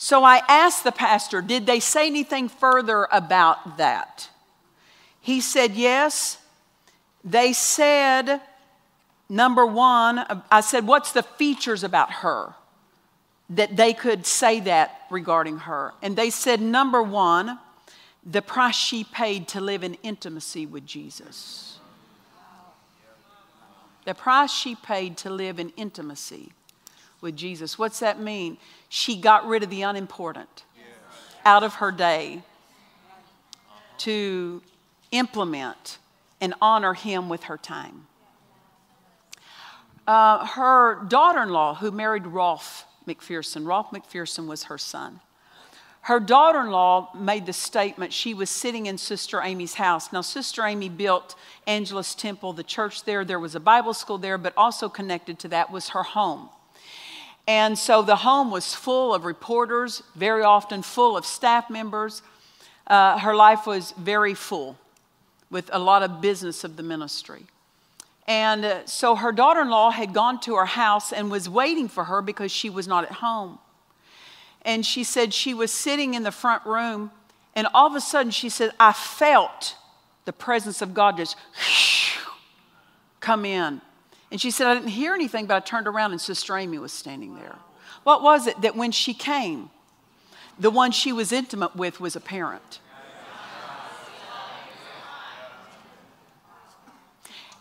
[0.00, 4.30] So I asked the pastor, did they say anything further about that?
[5.20, 6.38] He said, yes.
[7.24, 8.40] They said,
[9.28, 12.54] number one, I said, what's the features about her
[13.50, 15.92] that they could say that regarding her?
[16.00, 17.58] And they said, number one,
[18.24, 21.80] the price she paid to live in intimacy with Jesus.
[24.04, 26.52] The price she paid to live in intimacy
[27.20, 27.78] with Jesus.
[27.78, 28.58] What's that mean?
[28.88, 30.64] She got rid of the unimportant
[31.44, 32.42] out of her day
[33.98, 34.62] to
[35.10, 35.98] implement
[36.40, 38.06] and honor him with her time.
[40.06, 45.20] Uh, her daughter in law, who married Rolf McPherson, Rolf McPherson was her son.
[46.02, 50.10] Her daughter in law made the statement she was sitting in Sister Aimee's house.
[50.10, 51.34] Now, Sister Aimee built
[51.66, 53.24] Angelus Temple, the church there.
[53.24, 56.48] There was a Bible school there, but also connected to that was her home.
[57.48, 62.22] And so the home was full of reporters, very often full of staff members.
[62.86, 64.78] Uh, her life was very full
[65.50, 67.46] with a lot of business of the ministry.
[68.28, 71.88] And uh, so her daughter in law had gone to her house and was waiting
[71.88, 73.58] for her because she was not at home
[74.68, 77.10] and she said she was sitting in the front room,
[77.54, 79.76] and all of a sudden she said, I felt
[80.26, 81.36] the presence of God just
[83.20, 83.80] come in.
[84.30, 86.92] And she said, I didn't hear anything, but I turned around and Sister Aimee was
[86.92, 87.56] standing there.
[88.04, 89.70] What was it that when she came,
[90.58, 92.80] the one she was intimate with was a parent?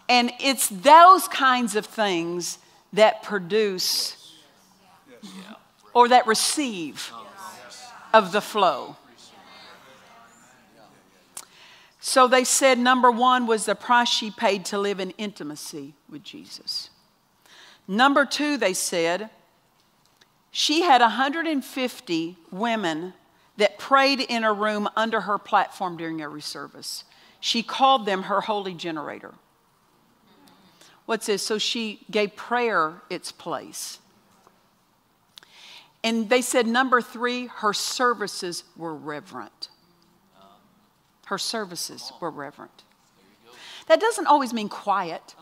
[0.09, 2.59] And it's those kinds of things
[2.93, 4.33] that produce
[5.93, 7.11] or that receive
[8.13, 8.95] of the flow.
[12.07, 16.23] So they said number one was the price she paid to live in intimacy with
[16.23, 16.89] Jesus.
[17.85, 19.29] Number two, they said,
[20.49, 23.13] she had 150 women
[23.57, 27.03] that prayed in a room under her platform during every service.
[27.41, 29.33] she called them her holy generator.
[31.07, 31.45] What's this?
[31.45, 33.99] So she gave prayer its place.
[36.05, 39.67] And they said, number three, her services were reverent.
[41.27, 42.83] Her services were reverent.
[43.87, 45.35] That doesn't always mean quiet.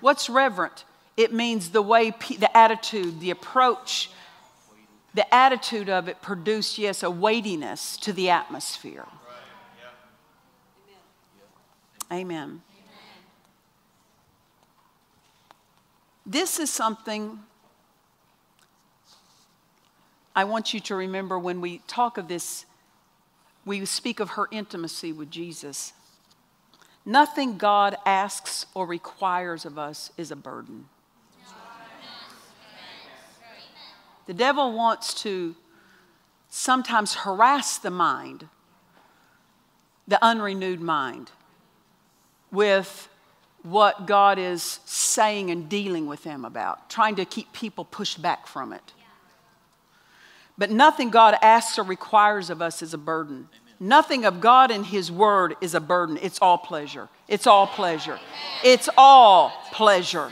[0.00, 0.84] What's reverent?
[1.16, 4.10] It means the way, the attitude, the approach,
[5.14, 9.06] the attitude of it produced, yes, a weightiness to the atmosphere.
[12.12, 12.62] Amen.
[16.26, 17.40] This is something
[20.36, 22.66] I want you to remember when we talk of this,
[23.64, 25.92] we speak of her intimacy with Jesus.
[27.04, 30.86] Nothing God asks or requires of us is a burden.
[34.26, 35.56] The devil wants to
[36.48, 38.48] sometimes harass the mind,
[40.06, 41.30] the unrenewed mind,
[42.52, 43.08] with
[43.62, 48.46] what God is saying and dealing with them about, trying to keep people pushed back
[48.46, 48.92] from it.
[50.60, 53.48] But nothing God asks or requires of us is a burden.
[53.80, 56.18] Nothing of God and His Word is a burden.
[56.20, 57.08] It's all pleasure.
[57.28, 58.18] It's all pleasure.
[58.62, 60.30] It's all pleasure.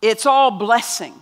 [0.00, 1.12] It's all blessing.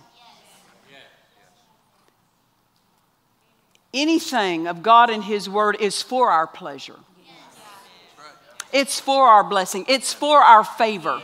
[3.93, 6.99] Anything of God and His Word is for our pleasure.
[8.71, 9.83] It's for our blessing.
[9.89, 11.21] It's for our favor.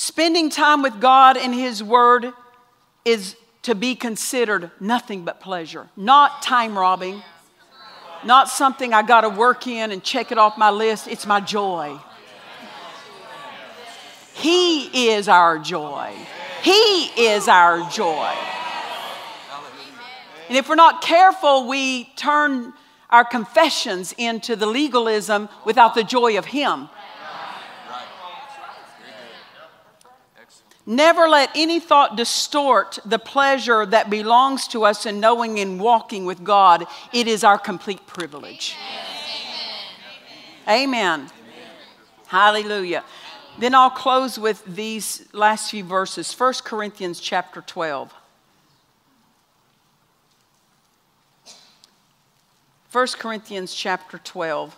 [0.00, 2.32] Spending time with God and His Word
[3.04, 7.20] is to be considered nothing but pleasure, not time robbing,
[8.24, 11.08] not something I got to work in and check it off my list.
[11.08, 11.98] It's my joy.
[14.34, 16.14] He is our joy.
[16.62, 18.36] He is our joy.
[20.48, 22.72] And if we're not careful, we turn
[23.10, 26.88] our confessions into the legalism without the joy of Him.
[30.88, 36.24] Never let any thought distort the pleasure that belongs to us in knowing and walking
[36.24, 36.86] with God.
[37.12, 38.74] It is our complete privilege.
[40.66, 40.84] Amen.
[40.84, 41.20] Amen.
[41.20, 41.28] Amen.
[42.28, 43.04] Hallelujah.
[43.58, 48.14] Then I'll close with these last few verses 1 Corinthians chapter 12.
[52.90, 54.74] 1 Corinthians chapter 12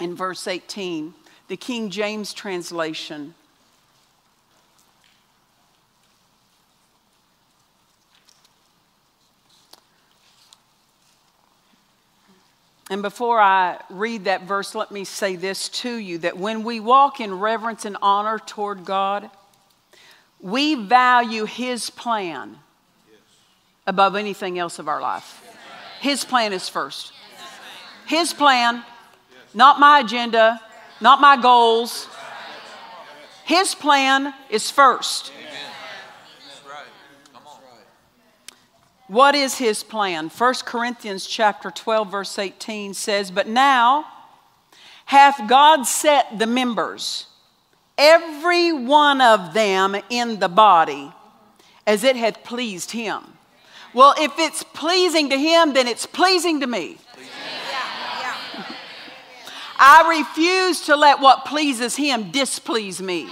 [0.00, 1.14] in verse 18,
[1.48, 3.32] the King James translation.
[12.92, 16.78] And before I read that verse, let me say this to you that when we
[16.78, 19.30] walk in reverence and honor toward God,
[20.42, 22.58] we value His plan
[23.86, 25.42] above anything else of our life.
[26.02, 27.14] His plan is first.
[28.06, 28.84] His plan,
[29.54, 30.60] not my agenda,
[31.00, 32.06] not my goals.
[33.46, 35.32] His plan is first.
[39.12, 40.30] What is his plan?
[40.30, 44.06] 1 Corinthians chapter 12 verse 18 says, "But now
[45.04, 47.26] hath God set the members,
[47.98, 51.12] every one of them in the body,
[51.86, 53.36] as it hath pleased him."
[53.92, 56.96] Well, if it's pleasing to him, then it's pleasing to me.
[59.78, 63.28] I refuse to let what pleases him displease me.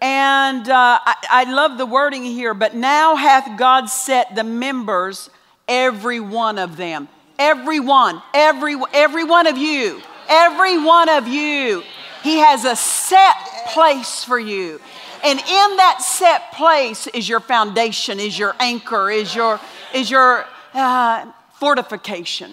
[0.00, 5.30] And uh, I, I love the wording here, but now hath God set the members,
[5.66, 7.08] every one of them.
[7.38, 11.82] Every one, every, every one of you, every one of you.
[12.22, 13.36] He has a set
[13.68, 14.80] place for you.
[15.22, 19.60] And in that set place is your foundation, is your anchor, is your,
[19.94, 22.52] is your uh, fortification.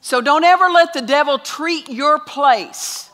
[0.00, 3.10] So don't ever let the devil treat your place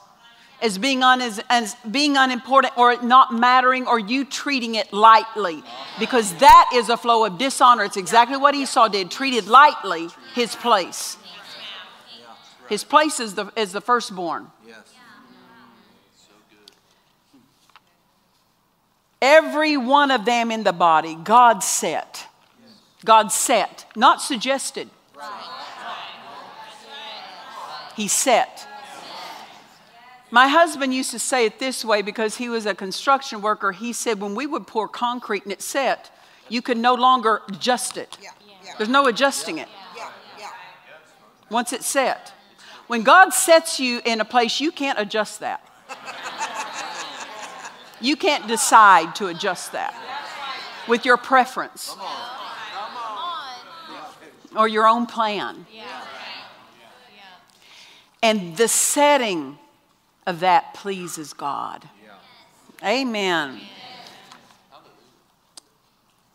[0.63, 5.63] as being, un, as, as being unimportant or not mattering or you treating it lightly
[5.99, 7.85] because that is a flow of dishonor.
[7.85, 11.17] It's exactly what Esau did, treated lightly his place.
[12.69, 14.47] His place is the, is the firstborn.
[19.23, 22.27] Every one of them in the body, God set.
[23.05, 24.89] God set, not suggested.
[27.97, 28.60] He set.
[30.31, 33.72] My husband used to say it this way because he was a construction worker.
[33.72, 36.11] He said, when we would pour concrete and it set,
[36.49, 38.16] you could no longer adjust it.
[38.22, 38.31] Yeah.
[38.64, 38.72] Yeah.
[38.78, 39.68] There's no adjusting it.
[39.97, 40.09] Yeah.
[41.51, 42.33] Once it's set.
[42.87, 45.66] When God sets you in a place, you can't adjust that.
[48.01, 49.95] You can't decide to adjust that
[50.89, 51.97] with your preference
[54.57, 55.66] or your own plan.
[58.22, 59.59] And the setting
[60.27, 61.89] of that pleases God.
[62.85, 63.61] Amen.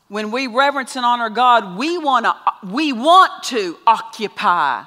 [0.07, 4.83] When we reverence and honor God, we, wanna, we want to occupy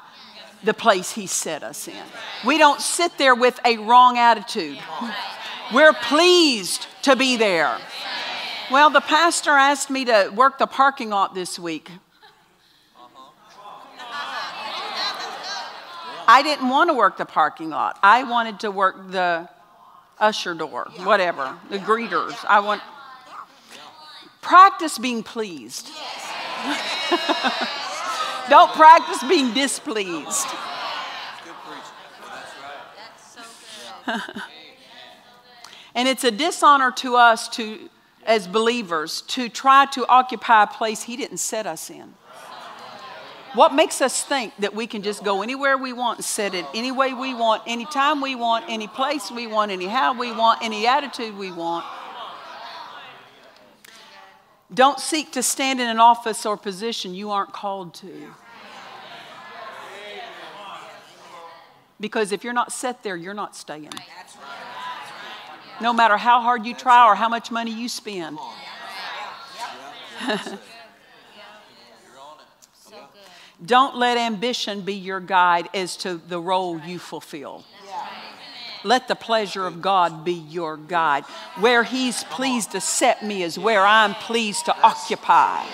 [0.63, 2.05] the place He set us in.
[2.47, 4.79] We don't sit there with a wrong attitude.
[5.73, 7.79] We're pleased to be there.
[8.71, 11.91] Well, the pastor asked me to work the parking lot this week.
[16.31, 17.99] I didn't want to work the parking lot.
[18.03, 19.49] I wanted to work the
[20.21, 22.37] usher door, whatever, the greeters.
[22.47, 22.83] I want
[24.43, 25.87] practice being pleased.
[28.51, 30.49] Don't practice being displeased.
[35.95, 37.89] and it's a dishonor to us to
[38.27, 42.13] as believers to try to occupy a place he didn't set us in.
[43.55, 46.67] What makes us think that we can just go anywhere we want and set it
[46.75, 50.87] any way we want, anytime we want, any place we want, anyhow we want, any
[50.87, 51.85] attitude we want?
[54.73, 58.35] Don't seek to stand in an office or position you aren't called to.
[62.01, 63.91] Because if you're not set there, you're not staying.
[65.81, 68.39] No matter how hard you try or how much money you spend.
[73.65, 77.65] Don't let ambition be your guide as to the role you fulfill.
[78.85, 81.25] Let the pleasure of God be your guide.
[81.59, 85.67] Where He's pleased to set me is where I'm pleased to occupy.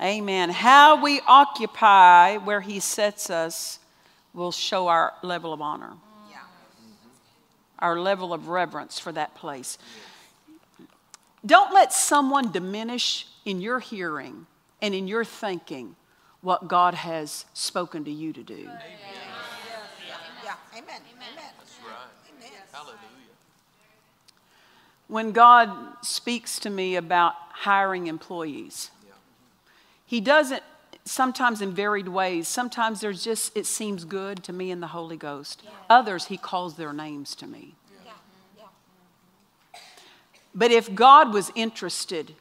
[0.00, 0.50] Amen.
[0.50, 3.78] How we occupy where He sets us
[4.34, 5.92] will show our level of honor,
[7.78, 9.78] our level of reverence for that place.
[11.44, 14.46] Don't let someone diminish in your hearing
[14.82, 15.96] and in your thinking
[16.40, 18.54] what God has spoken to you to do.
[18.54, 18.70] Amen.
[20.76, 21.00] Amen.
[21.14, 21.28] Amen.
[21.58, 22.38] That's right.
[22.38, 22.50] Amen.
[22.72, 22.98] Hallelujah.
[25.08, 25.70] When God
[26.02, 28.90] speaks to me about hiring employees,
[30.06, 30.62] He does it
[31.04, 32.48] sometimes in varied ways.
[32.48, 35.62] Sometimes there's just, it seems good to me in the Holy Ghost.
[35.64, 35.70] Yeah.
[35.90, 37.74] Others, He calls their names to me.
[38.04, 38.12] Yeah.
[38.58, 39.80] Yeah.
[40.54, 42.34] But if God was interested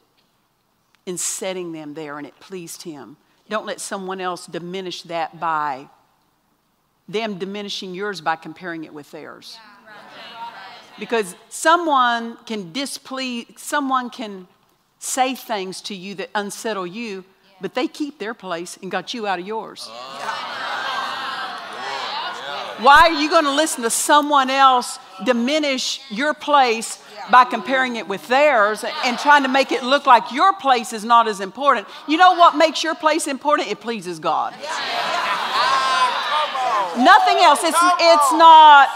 [1.10, 3.18] in setting them there and it pleased Him,
[3.50, 5.90] don't let someone else diminish that by
[7.08, 9.58] them diminishing yours by comparing it with theirs.
[11.00, 14.48] Because someone can displease, someone can
[15.00, 17.26] say things to you that unsettle you,
[17.60, 19.88] but they keep their place and got you out of yours.
[19.90, 20.36] Oh.
[22.82, 27.02] Why are you going to listen to someone else diminish your place
[27.32, 31.04] by comparing it with theirs and trying to make it look like your place is
[31.04, 31.88] not as important?
[32.08, 33.70] You know what makes your place important?
[33.70, 34.54] It pleases God.
[36.98, 37.64] Nothing else.
[37.64, 38.90] It's, it's not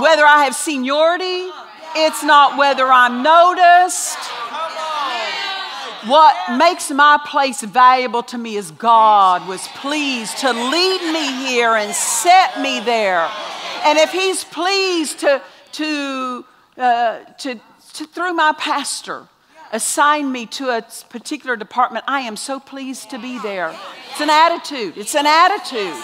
[0.00, 1.50] whether I have seniority,
[1.94, 4.18] it's not whether I'm noticed.
[6.06, 11.74] What makes my place valuable to me is God was pleased to lead me here
[11.74, 13.28] and set me there.
[13.86, 15.40] And if He's pleased to,
[15.72, 16.44] to,
[16.76, 17.60] uh, to,
[17.94, 19.28] to through my pastor,
[19.72, 23.72] assign me to a particular department, I am so pleased to be there.
[24.10, 24.98] It's an attitude.
[24.98, 25.94] It's an attitude.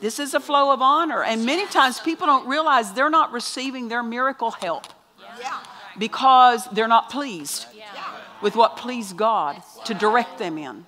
[0.00, 1.22] This is a flow of honor.
[1.22, 4.86] And many times people don't realize they're not receiving their miracle help
[5.96, 7.66] because they're not pleased
[8.42, 10.86] with what pleased God to direct them in.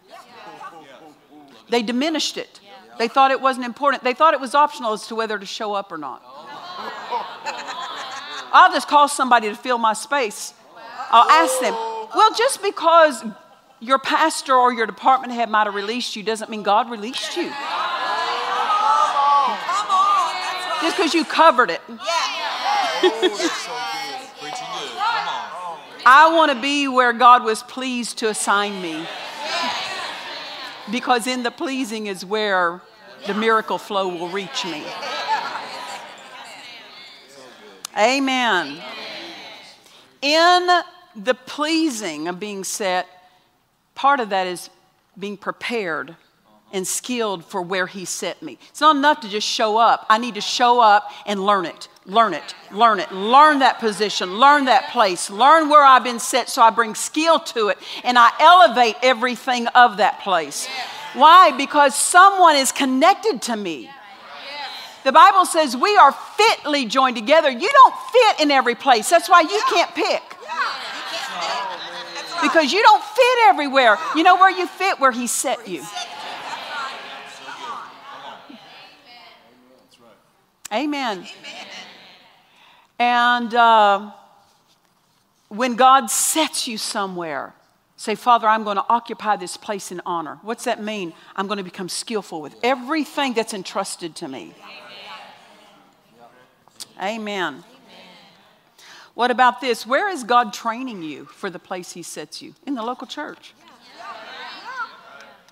[1.68, 2.60] They diminished it.
[3.00, 4.04] They thought it wasn't important.
[4.04, 6.22] They thought it was optional as to whether to show up or not.
[8.52, 10.52] I'll just call somebody to fill my space.
[11.10, 13.24] I'll ask them, well, just because
[13.80, 17.50] your pastor or your department head might have released you doesn't mean God released you.
[20.82, 21.80] Just because you covered it.
[26.04, 29.06] I want to be where God was pleased to assign me.
[30.90, 32.82] Because in the pleasing is where
[33.26, 34.84] the miracle flow will reach me.
[37.96, 38.80] Amen.
[40.22, 40.68] In
[41.16, 43.06] the pleasing of being set,
[43.94, 44.70] part of that is
[45.18, 46.16] being prepared
[46.72, 48.58] and skilled for where He set me.
[48.70, 50.06] It's not enough to just show up.
[50.08, 54.38] I need to show up and learn it, learn it, learn it, learn that position,
[54.38, 58.16] learn that place, learn where I've been set so I bring skill to it and
[58.18, 60.68] I elevate everything of that place.
[61.14, 61.52] Why?
[61.56, 63.90] Because someone is connected to me.
[65.02, 67.50] The Bible says we are fitly joined together.
[67.50, 69.08] You don't fit in every place.
[69.08, 70.22] That's why you can't pick.
[72.42, 73.98] Because you don't fit everywhere.
[74.14, 75.00] You know where you fit?
[75.00, 75.84] Where He set you.
[80.72, 81.26] Amen.
[82.98, 84.12] And uh,
[85.48, 87.54] when God sets you somewhere,
[88.00, 90.38] say, Father, I'm going to occupy this place in honor.
[90.40, 91.12] What's that mean?
[91.36, 94.54] I'm going to become skillful with everything that's entrusted to me.
[97.02, 97.62] Amen.
[99.12, 99.86] What about this?
[99.86, 102.54] Where is God training you for the place He sets you?
[102.66, 103.52] In the local church.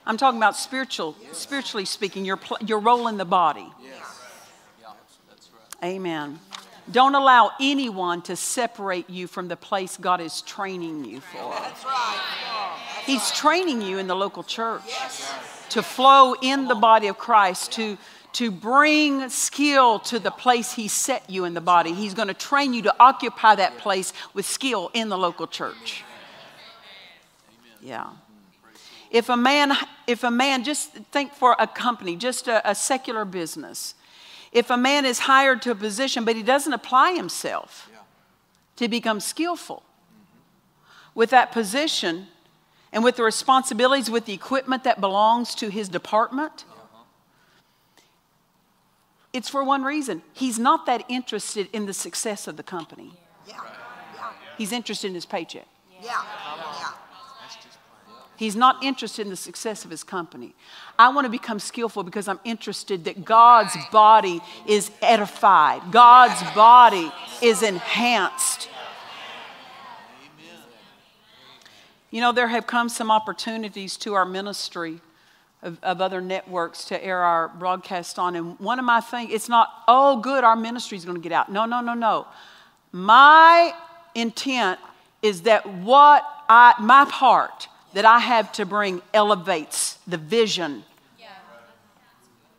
[0.07, 3.70] I'm talking about spiritual, spiritually speaking, your, your role in the body.
[5.84, 6.40] Amen.
[6.91, 11.55] Don't allow anyone to separate you from the place God is training you for.
[13.05, 14.82] He's training you in the local church
[15.70, 17.99] to flow in the body of Christ, to,
[18.34, 21.93] to bring skill to the place He set you in the body.
[21.93, 26.05] He's going to train you to occupy that place with skill in the local church.
[27.82, 28.09] Yeah.
[29.11, 29.72] If a man,
[30.07, 33.95] if a man, just think for a company, just a, a secular business,
[34.53, 37.99] if a man is hired to a position but he doesn't apply himself yeah.
[38.76, 41.11] to become skillful mm-hmm.
[41.14, 42.28] with that position
[42.92, 47.03] and with the responsibilities with the equipment that belongs to his department, uh-huh.
[49.32, 50.22] it's for one reason.
[50.32, 53.12] He's not that interested in the success of the company.
[53.46, 53.61] Yeah.
[54.14, 54.32] Yeah.
[54.57, 55.66] He's interested in his paycheck.
[56.03, 56.22] Yeah.
[58.39, 60.55] He's not interested in the success of his company.
[60.97, 67.11] I want to become skillful because I'm interested that God's body is edified, God's body
[67.43, 68.70] is enhanced.
[72.12, 75.01] You know, there have come some opportunities to our ministry
[75.62, 78.36] of, of, other networks to air our broadcast on.
[78.36, 81.32] And one of my things, it's not, oh, good, our ministry is going to get
[81.32, 81.51] out.
[81.51, 82.26] No, no, no, no.
[82.93, 83.74] My
[84.14, 84.78] intent
[85.22, 90.84] is that what I, my part, that I have to bring elevates the vision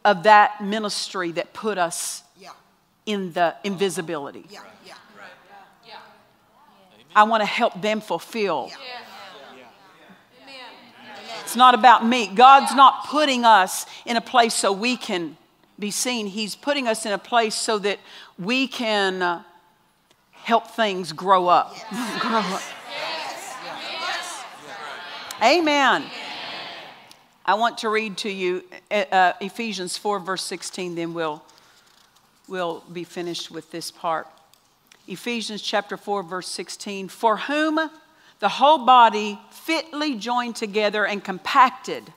[0.06, 2.24] of that ministry that put us
[3.06, 4.46] in the invisibility.
[7.16, 8.72] I want to help them fulfill.
[11.42, 12.28] It's not about me.
[12.28, 15.36] God's not putting us in a place so we can
[15.80, 16.28] be seen.
[16.28, 18.00] He's putting us in a place so that
[18.38, 19.44] we can uh,
[20.34, 21.76] help things grow up.
[22.20, 22.62] grow up.
[25.42, 26.04] Amen.
[27.46, 28.62] I want to read to you
[28.92, 31.42] uh, uh, Ephesians 4, verse 16, then we'll,
[32.50, 34.28] we'll be finished with this part.
[35.08, 37.08] Ephesians chapter 4, verse 16.
[37.08, 37.80] For whom
[38.40, 42.12] the whole body fitly joined together and compacted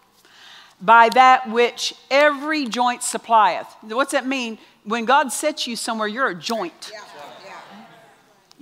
[0.80, 3.68] by that which every joint supplieth.
[3.82, 4.58] What's that mean?
[4.82, 6.90] When God sets you somewhere, you're a joint.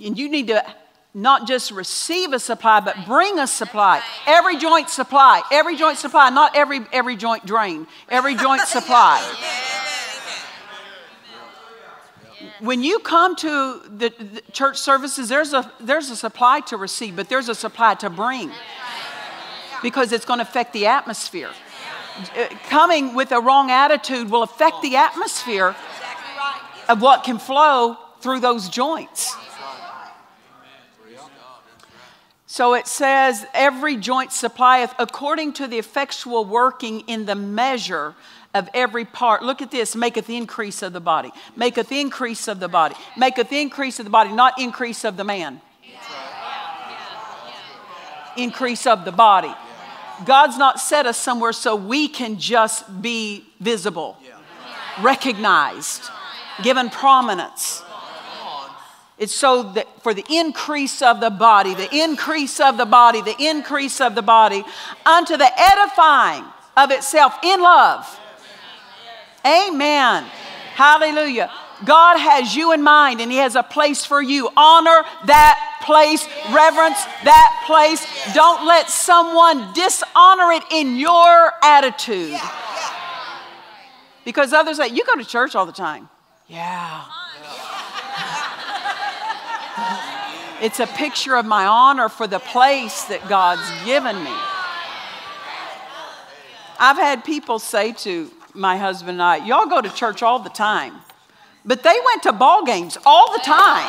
[0.03, 0.63] And you need to
[1.13, 4.01] not just receive a supply, but bring a supply.
[4.25, 9.19] Every joint supply, every joint supply, not every, every joint drain, every joint supply.
[12.59, 17.15] When you come to the, the, church services, there's a, there's a supply to receive,
[17.15, 18.51] but there's a supply to bring
[19.81, 21.49] because it's going to affect the atmosphere.
[22.37, 25.75] Uh, coming with a wrong attitude will affect the atmosphere
[26.87, 29.35] of what can flow through those joints.
[32.51, 38.13] So it says, every joint supplieth according to the effectual working in the measure
[38.53, 39.41] of every part.
[39.41, 43.99] Look at this maketh increase of the body, maketh increase of the body, maketh increase
[43.99, 45.61] of the body, not increase of the man.
[48.35, 49.53] Increase of the body.
[50.25, 54.17] God's not set us somewhere so we can just be visible,
[55.01, 56.03] recognized,
[56.61, 57.81] given prominence.
[59.21, 63.39] It's so that for the increase of the body, the increase of the body, the
[63.39, 64.63] increase of the body,
[65.05, 66.43] unto the edifying
[66.75, 68.19] of itself in love.
[69.45, 70.23] Amen.
[70.73, 71.51] Hallelujah.
[71.85, 74.49] God has you in mind and He has a place for you.
[74.57, 78.03] Honor that place, reverence that place.
[78.33, 82.39] Don't let someone dishonor it in your attitude.
[84.25, 86.09] Because others say, You go to church all the time.
[86.47, 87.05] Yeah.
[90.61, 94.35] It's a picture of my honor for the place that God's given me.
[96.79, 100.51] I've had people say to my husband and I, Y'all go to church all the
[100.51, 100.93] time.
[101.65, 103.87] But they went to ball games all the time.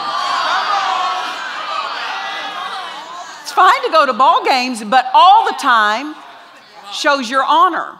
[3.43, 6.14] It's fine to go to ball games, but all the time
[6.91, 7.99] shows your honor.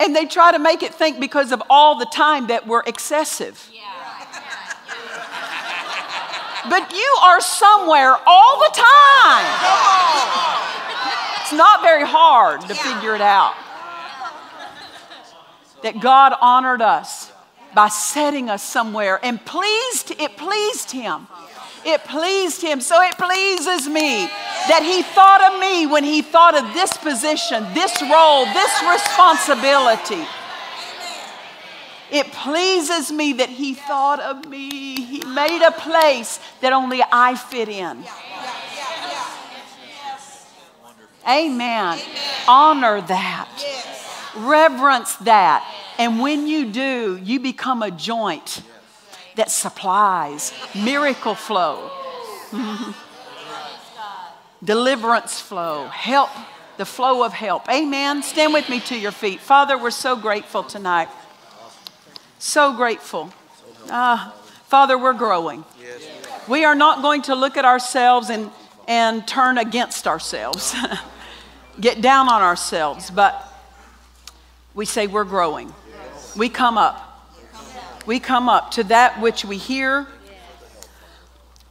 [0.00, 3.68] And they try to make it think because of all the time that we're excessive.
[6.68, 9.46] But you are somewhere all the time.
[11.42, 13.54] It's not very hard to figure it out.
[15.82, 17.32] That God honored us
[17.74, 21.28] by setting us somewhere and pleased it pleased him
[21.84, 22.80] it pleased him.
[22.80, 24.26] So it pleases me
[24.68, 30.26] that he thought of me when he thought of this position, this role, this responsibility.
[32.10, 35.00] It pleases me that he thought of me.
[35.00, 38.04] He made a place that only I fit in.
[41.28, 41.98] Amen.
[42.48, 43.48] Honor that.
[44.36, 45.66] Reverence that.
[45.98, 48.62] And when you do, you become a joint
[49.34, 51.90] that supplies, miracle flow,
[54.64, 56.30] deliverance flow, help,
[56.76, 57.68] the flow of help.
[57.68, 58.22] Amen.
[58.22, 59.40] Stand with me to your feet.
[59.40, 61.08] Father, we're so grateful tonight.
[62.38, 63.32] So grateful.
[63.88, 64.30] Uh,
[64.66, 65.64] Father, we're growing.
[66.46, 68.50] We are not going to look at ourselves and,
[68.86, 70.74] and turn against ourselves,
[71.80, 73.44] get down on ourselves, but
[74.74, 75.72] we say we're growing.
[76.36, 77.08] We come up
[78.08, 80.06] we come up to that which we hear,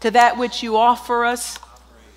[0.01, 1.57] to that which you offer us.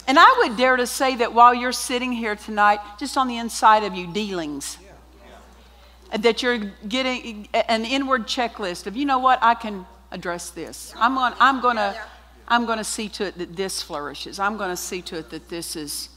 [0.07, 3.39] And I would dare to say that while you're sitting here tonight, just on the
[3.39, 4.77] inside of you, dealings.
[6.19, 6.59] That you're
[6.89, 10.93] getting an inward checklist of, you know what, I can address this.
[10.97, 11.97] I'm going, I'm going to.
[12.53, 14.41] I'm going to see to it that this flourishes.
[14.41, 16.09] I'm going to see to it that this is,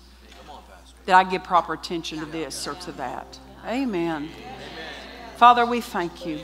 [1.06, 3.38] that I give proper attention to this or to that.
[3.68, 4.30] Amen.
[5.38, 6.40] Father, we thank you.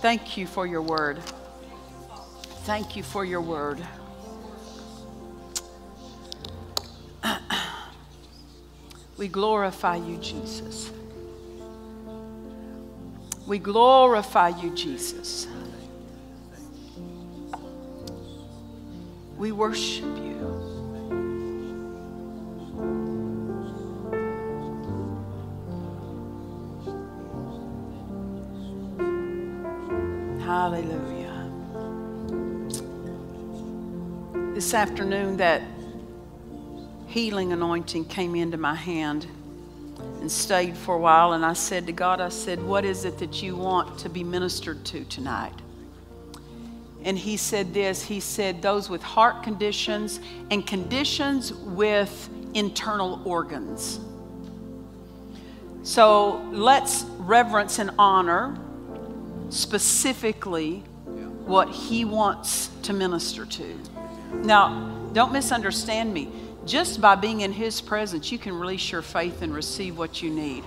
[0.00, 1.20] Thank you for your word.
[2.64, 3.80] Thank you for your word.
[9.16, 10.90] We glorify you, Jesus.
[13.46, 15.46] We glorify you, Jesus.
[19.38, 20.36] We worship you.
[30.40, 31.50] Hallelujah.
[34.54, 35.62] This afternoon, that
[37.06, 39.26] healing anointing came into my hand
[40.26, 41.34] and stayed for a while.
[41.34, 44.24] And I said to God, I said, What is it that you want to be
[44.24, 45.54] ministered to tonight?
[47.04, 50.18] And He said this He said, Those with heart conditions
[50.50, 54.00] and conditions with internal organs.
[55.84, 58.58] So let's reverence and honor
[59.50, 60.80] specifically
[61.44, 63.78] what He wants to minister to.
[64.42, 66.32] Now, don't misunderstand me.
[66.66, 70.30] Just by being in His presence, you can release your faith and receive what you
[70.30, 70.64] need.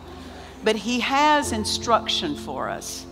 [0.63, 3.05] But He has instruction for us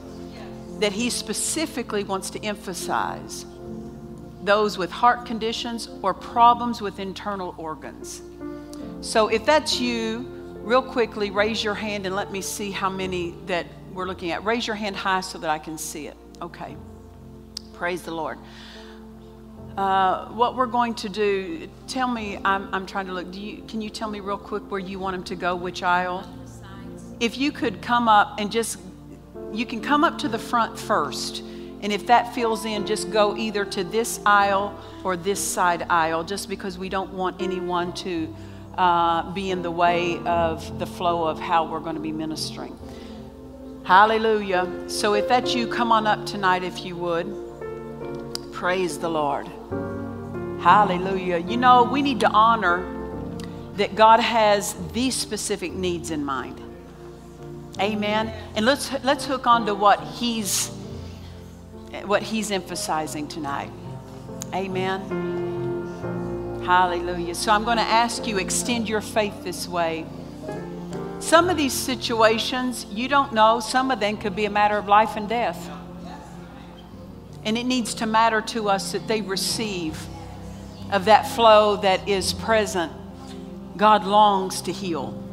[0.80, 3.46] that He specifically wants to emphasize
[4.44, 8.22] those with heart conditions or problems with internal organs.
[9.02, 10.20] So if that's you,
[10.62, 14.44] real quickly raise your hand and let me see how many that we're looking at.
[14.46, 16.16] Raise your hand high so that I can see it.
[16.42, 16.78] Okay.
[17.74, 18.38] Praise the Lord.
[19.78, 23.80] Uh, what we're going to do, tell me, I'm, I'm trying to look, you, can
[23.80, 26.28] you tell me real quick where you want him to go, which aisle?
[27.20, 28.80] If you could come up and just,
[29.54, 31.44] you can come up to the front first.
[31.82, 36.24] And if that fills in, just go either to this aisle or this side aisle,
[36.24, 38.36] just because we don't want anyone to
[38.80, 42.76] uh, be in the way of the flow of how we're going to be ministering.
[43.84, 44.90] Hallelujah.
[44.90, 47.32] So if that's you, come on up tonight if you would.
[48.54, 49.48] Praise the Lord.
[50.68, 51.38] Hallelujah.
[51.38, 52.86] You know, we need to honor
[53.78, 56.62] that God has these specific needs in mind.
[57.80, 58.34] Amen.
[58.54, 60.68] And let's let's hook on to what he's
[62.04, 63.72] what he's emphasizing tonight.
[64.54, 65.00] Amen.
[66.66, 67.36] Hallelujah.
[67.36, 70.06] So I'm going to ask you extend your faith this way.
[71.22, 74.90] Some of these situations, you don't know, some of them could be a matter of
[74.90, 75.70] life and death.
[77.46, 79.98] And it needs to matter to us that they receive
[80.92, 82.92] of that flow that is present.
[83.76, 85.24] God longs to heal.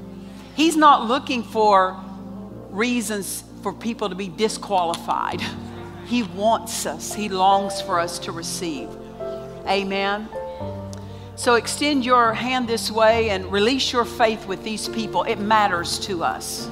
[0.55, 2.01] He's not looking for
[2.71, 5.41] reasons for people to be disqualified.
[6.07, 8.89] He wants us, He longs for us to receive.
[9.67, 10.29] Amen.
[11.37, 15.25] So extend your hand this way and release your faith with these people.
[15.25, 16.69] It matters to us.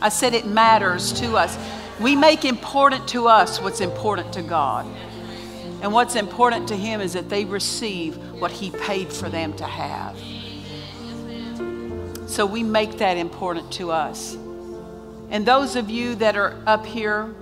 [0.00, 1.58] I said it matters to us.
[1.98, 4.86] We make important to us what's important to God.
[5.82, 9.64] And what's important to Him is that they receive what He paid for them to
[9.64, 10.16] have.
[12.28, 14.34] So we make that important to us.
[15.30, 17.34] And those of you that are up here,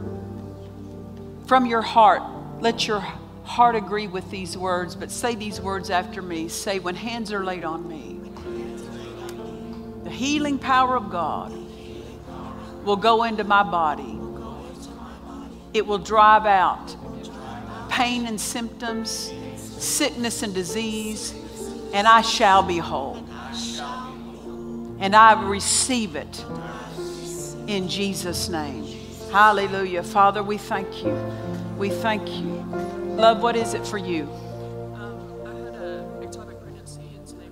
[1.47, 2.23] from your heart,
[2.61, 3.01] let your
[3.45, 6.49] heart agree with these words, but say these words after me.
[6.49, 8.21] Say, when hands are laid on me,
[10.05, 11.53] the healing power of God
[12.85, 14.19] will go into my body.
[15.75, 16.97] It will drive out
[17.93, 21.35] pain and symptoms, sickness and disease,
[21.93, 23.23] and I shall be whole.
[24.98, 26.44] And I receive it
[27.66, 28.85] in Jesus' name.
[29.31, 30.02] Hallelujah.
[30.02, 31.12] Father, we thank you.
[31.77, 32.64] We thank you.
[33.16, 34.23] Love, what is it for you?
[34.94, 37.47] Um, I had a ectopic pregnancy, and so they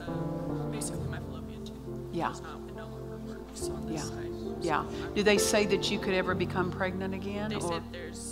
[0.00, 2.10] uh, basically my fallopian tube.
[2.12, 2.30] Yeah.
[2.30, 4.12] It's not, it no longer works on this
[4.60, 4.84] Yeah.
[4.84, 5.14] Yeah.
[5.16, 7.50] Do they say that you could ever become pregnant again?
[7.50, 8.29] They or- said there's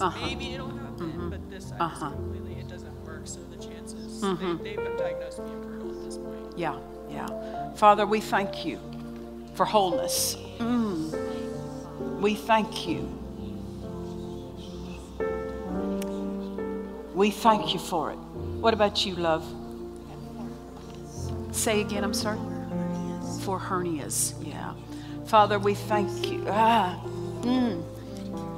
[0.00, 0.18] like a 50-50 chance.
[0.18, 0.26] Uh-huh.
[0.26, 2.06] Maybe it'll happen, but this side Uh-huh.
[2.06, 4.62] is completely, it doesn't work, so the chances, Mhm.
[4.62, 6.58] they, they've diagnosed me infertile at this point.
[6.58, 6.76] Yeah,
[7.10, 7.72] yeah.
[7.74, 8.78] Father, we thank you
[9.54, 10.36] for wholeness.
[10.58, 12.20] Mm.
[12.20, 13.08] We thank you.
[17.14, 18.16] We thank you for it.
[18.60, 19.44] What about you, love?
[21.52, 22.38] Say again, I'm sorry.
[23.42, 24.72] For hernias, yeah.
[25.26, 26.44] Father, we thank you.
[26.48, 26.98] Ah,
[27.42, 27.82] mm.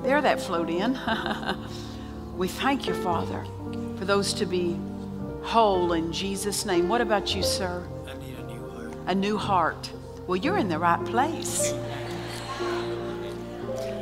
[0.07, 0.97] There that flowed in.
[2.37, 3.45] we thank you, Father,
[3.99, 4.79] for those to be
[5.43, 6.89] whole in Jesus' name.
[6.89, 7.85] What about you, sir?
[8.07, 8.95] I need a new heart.
[9.09, 9.91] A new heart.
[10.29, 11.75] Well, you're in the right place.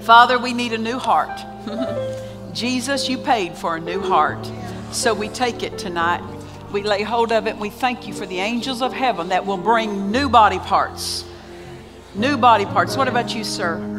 [0.02, 1.40] Father, we need a new heart.
[2.52, 4.46] Jesus, you paid for a new heart.
[4.92, 6.22] So we take it tonight.
[6.70, 9.56] We lay hold of it we thank you for the angels of heaven that will
[9.56, 11.24] bring new body parts.
[12.14, 12.94] New body parts.
[12.94, 13.93] What about you, sir?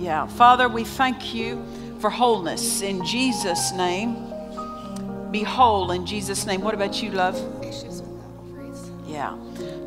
[0.00, 0.26] Yeah.
[0.26, 1.62] Father, we thank you
[2.00, 4.16] for wholeness in Jesus' name.
[5.30, 6.62] Be whole in Jesus' name.
[6.62, 7.36] What about you, love?
[7.62, 8.90] issues with that phrase.
[9.06, 9.36] Yeah.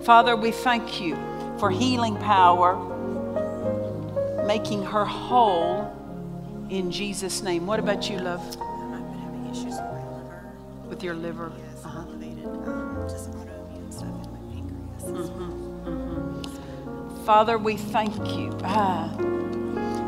[0.03, 1.15] Father, we thank you
[1.57, 2.77] for healing power,
[4.45, 5.91] making her whole
[6.69, 7.65] in Jesus' name.
[7.65, 8.39] What about you, love?
[8.61, 10.53] Um, I've been having issues with my liver.
[10.89, 11.51] With your liver?
[11.57, 11.99] Yes, Uh-huh.
[12.07, 15.29] elevated, um, just autoimmune stuff in my pancreas.
[15.29, 17.25] Mm-hmm.
[17.25, 18.55] Father, we thank you.
[18.63, 19.09] Ah.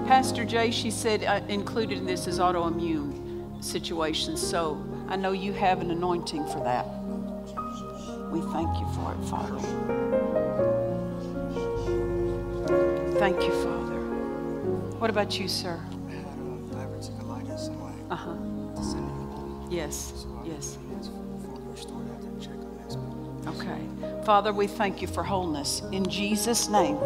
[0.08, 4.40] Pastor Jay, she said uh, included in this is autoimmune situations.
[4.40, 6.86] So I know you have an anointing for that.
[8.32, 9.60] We thank you for it, Father.
[13.18, 14.00] Thank you, Father.
[15.00, 15.80] What about you, sir?
[16.10, 16.14] Uh,
[16.76, 16.86] my
[18.12, 18.36] Uh huh.
[19.72, 20.78] Yes, yes.
[20.98, 23.48] it's fully restored after the checkup next week.
[23.48, 24.24] Okay.
[24.24, 26.98] Father, we thank you for wholeness in Jesus' name.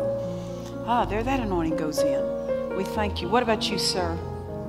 [0.85, 2.58] Ah, there that anointing goes in.
[2.79, 3.27] We thank you.
[3.27, 4.17] What about you, sir?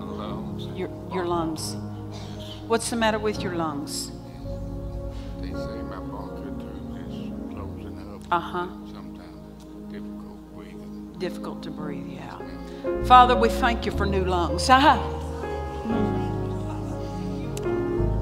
[0.00, 0.66] lungs.
[0.76, 1.76] Your, your lungs.
[2.66, 4.10] What's the matter with your lungs?
[5.40, 6.58] They say my bronchial
[7.06, 8.20] is closing up.
[8.32, 8.66] Uh-huh.
[8.92, 11.14] Sometimes it's difficult breathing.
[11.20, 12.36] Difficult to breathe, yeah.
[13.04, 14.66] Father, we thank you for new lungs.
[14.68, 14.98] Ah.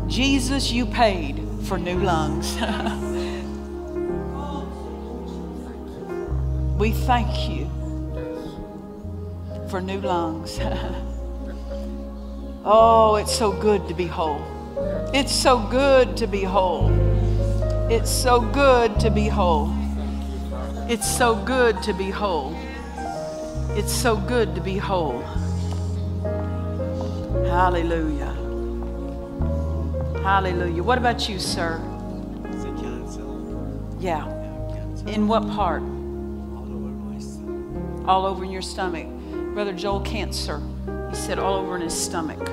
[0.07, 2.57] Jesus, you paid for new lungs.
[6.79, 7.71] we thank you
[9.69, 10.59] for new lungs.
[12.65, 14.43] oh, it's so good to be whole.
[15.13, 16.91] It's so good to be whole.
[17.91, 19.73] It's so good to be whole.
[20.89, 22.57] It's so good to be whole.
[23.77, 25.21] It's so good to be whole.
[27.45, 28.35] Hallelujah.
[30.23, 30.83] Hallelujah.
[30.83, 31.79] What about you, sir?
[34.01, 34.27] Yeah.
[35.07, 35.83] In what part?
[35.83, 38.09] all over my stomach.
[38.09, 39.18] All over in your stomach.
[39.59, 40.63] Brother Joel, cancer.
[41.11, 42.49] He said all over in his stomach.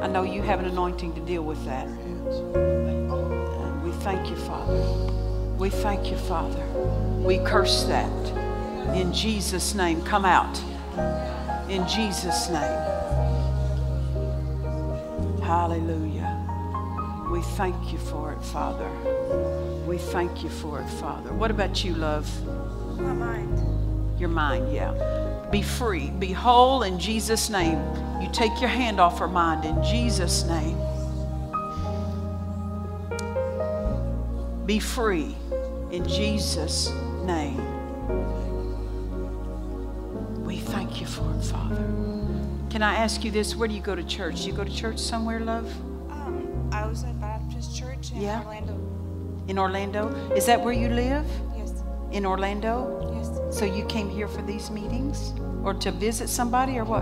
[0.00, 1.88] I know you have an anointing to deal with that.
[1.88, 4.78] And we thank you, Father.
[5.58, 6.64] We thank you, Father.
[7.26, 8.08] We curse that.
[8.94, 10.56] In Jesus' name, come out.
[11.68, 12.80] In Jesus' name.
[15.42, 16.30] Hallelujah.
[17.32, 18.88] We thank you for it, Father.
[19.88, 21.32] We thank you for it, Father.
[21.32, 22.30] What about you, love?
[22.96, 24.20] My mind.
[24.20, 25.25] Your mind, yeah.
[25.50, 27.78] Be free, be whole in Jesus' name.
[28.20, 30.76] You take your hand off her mind in Jesus' name.
[34.66, 35.36] Be free
[35.92, 36.90] in Jesus'
[37.24, 37.62] name.
[40.44, 41.76] We thank you for it, Father.
[42.70, 43.54] Can I ask you this?
[43.54, 44.42] Where do you go to church?
[44.42, 45.66] Do you go to church somewhere, love?
[46.10, 48.42] Um, I was at Baptist Church in Yeah.
[48.42, 48.74] Orlando.
[49.46, 50.08] In Orlando?
[50.34, 51.24] Is that where you live?
[51.56, 51.72] Yes.
[52.10, 53.15] In Orlando?
[53.56, 55.32] So you came here for these meetings?
[55.64, 57.00] Or to visit somebody or what?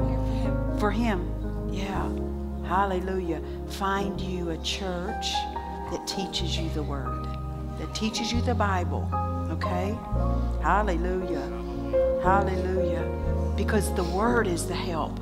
[0.78, 1.28] For him.
[1.72, 2.09] Yeah.
[2.64, 3.43] Hallelujah.
[3.70, 5.32] Find you a church
[5.90, 7.26] that teaches you the word,
[7.81, 9.10] that teaches you the Bible.
[9.51, 9.98] Okay?
[10.62, 11.43] Hallelujah.
[12.22, 13.02] Hallelujah.
[13.56, 15.16] Because the Word is the help.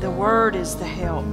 [0.00, 1.24] The Word is the help.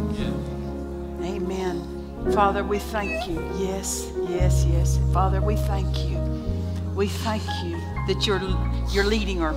[1.21, 2.33] Amen.
[2.33, 3.39] Father, we thank you.
[3.59, 4.97] Yes, yes, yes.
[5.13, 6.17] Father, we thank you.
[6.95, 8.41] We thank you that you're,
[8.91, 9.53] you're leading her,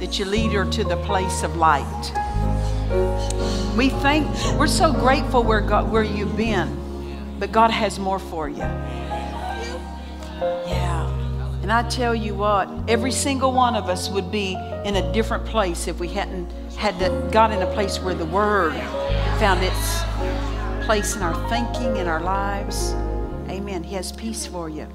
[0.00, 2.12] that you lead her to the place of light.
[3.76, 4.26] We thank,
[4.58, 8.58] we're so grateful where, God, where you've been, but God has more for you.
[10.66, 11.10] Yeah.
[11.62, 14.52] And I tell you what, every single one of us would be
[14.84, 16.98] in a different place if we hadn't had
[17.32, 18.74] got in a place where the Word
[19.38, 20.02] found its
[20.84, 22.92] place in our thinking, in our lives.
[23.48, 23.82] Amen.
[23.82, 24.86] He has peace for you.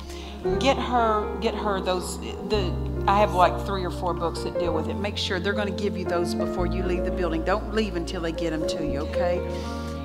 [0.59, 2.19] Get her, get her those.
[2.49, 2.73] The
[3.07, 4.93] I have like three or four books that deal with it.
[4.93, 7.43] Make sure they're going to give you those before you leave the building.
[7.43, 8.99] Don't leave until they get them to you.
[8.99, 9.37] Okay?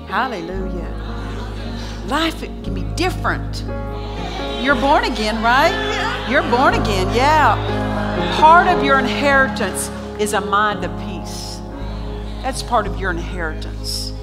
[0.07, 0.91] Hallelujah.
[2.07, 3.63] Life can be different.
[4.63, 6.27] You're born again, right?
[6.29, 7.13] You're born again.
[7.15, 7.55] Yeah.
[8.39, 9.89] Part of your inheritance
[10.19, 11.59] is a mind of peace.
[12.41, 14.13] That's part of your inheritance.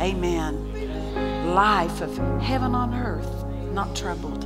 [0.00, 1.54] Amen.
[1.54, 4.43] Life of heaven on earth, not troubled,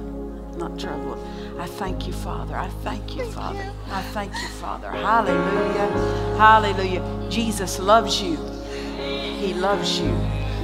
[0.59, 1.19] not troubled.
[1.59, 2.57] I thank you, Father.
[2.57, 3.73] I thank you, Father.
[3.91, 4.91] I thank you, Father.
[4.91, 6.37] Hallelujah.
[6.37, 7.31] Hallelujah.
[7.31, 8.37] Jesus loves you.
[8.97, 10.11] He loves you.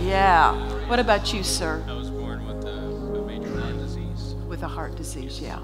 [0.02, 0.52] Yeah.
[0.88, 1.82] What about you, sir?
[1.86, 4.34] I was born with a, a major heart disease.
[4.48, 5.60] With a heart disease, yeah.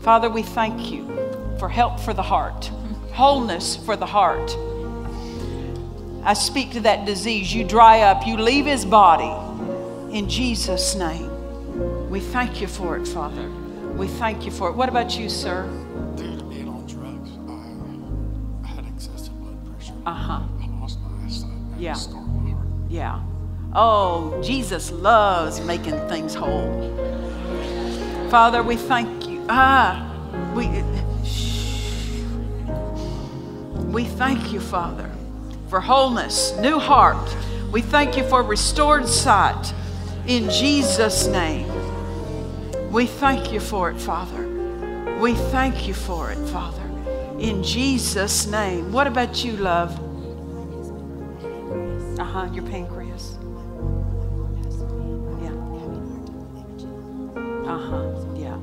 [0.00, 1.06] Father, we thank you
[1.58, 2.66] for help for the heart,
[3.12, 4.56] wholeness for the heart.
[6.24, 7.52] I speak to that disease.
[7.52, 9.32] You dry up, you leave his body
[10.16, 11.31] in Jesus' name.
[12.12, 13.48] We thank you for it, Father.
[13.96, 14.76] We thank you for it.
[14.76, 15.66] What about you, sir?
[16.14, 17.30] Due to being on drugs,
[18.62, 19.94] I had excessive blood pressure.
[20.04, 20.42] Uh huh.
[20.60, 21.48] I lost my eyesight.
[21.78, 21.96] Yeah.
[22.90, 23.22] Yeah.
[23.74, 26.70] Oh, Jesus loves making things whole.
[28.28, 29.46] Father, we thank you.
[29.48, 30.06] Ah,
[30.54, 30.66] we,
[33.90, 35.10] we thank you, Father,
[35.70, 37.34] for wholeness, new heart.
[37.72, 39.72] We thank you for restored sight
[40.26, 41.71] in Jesus' name.
[42.92, 44.46] We thank you for it, Father.
[45.18, 46.82] We thank you for it, Father,
[47.38, 48.92] in Jesus' name.
[48.92, 49.98] What about you, love?
[52.20, 53.38] Uh huh, your pancreas.
[55.40, 55.56] Yeah.
[57.64, 58.58] Uh huh, yeah.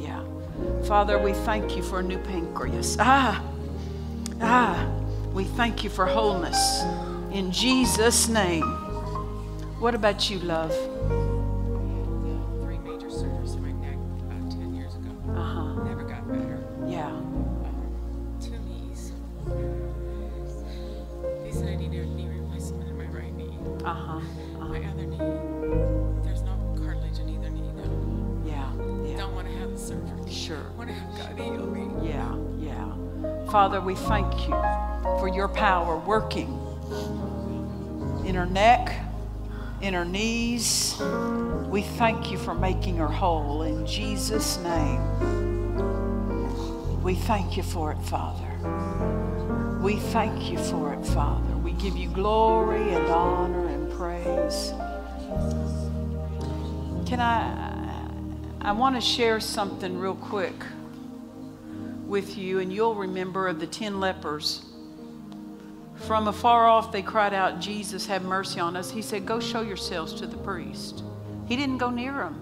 [0.00, 0.24] Yeah.
[0.88, 2.96] Father, we thank you for a new pancreas.
[2.98, 3.40] Ah,
[4.40, 4.84] ah,
[5.32, 6.82] we thank you for wholeness
[7.30, 8.64] in Jesus' name.
[9.78, 10.74] What about you, love?
[30.34, 30.70] Sure.
[30.76, 32.08] Want to have God heal me.
[32.08, 33.50] Yeah, yeah.
[33.50, 34.54] Father, we thank you
[35.20, 36.58] for your power working
[38.26, 38.92] in her neck,
[39.80, 41.00] in her knees.
[41.68, 45.00] We thank you for making her whole in Jesus' name.
[47.02, 48.50] We thank you for it, Father.
[49.80, 51.56] We thank you for it, Father.
[51.58, 54.72] We give you glory and honor and praise.
[57.08, 57.73] Can I?
[58.64, 60.54] I want to share something real quick
[62.06, 64.64] with you, and you'll remember of the ten lepers.
[66.06, 68.90] From afar off, they cried out, Jesus, have mercy on us.
[68.90, 71.04] He said, Go show yourselves to the priest.
[71.46, 72.40] He didn't go near them.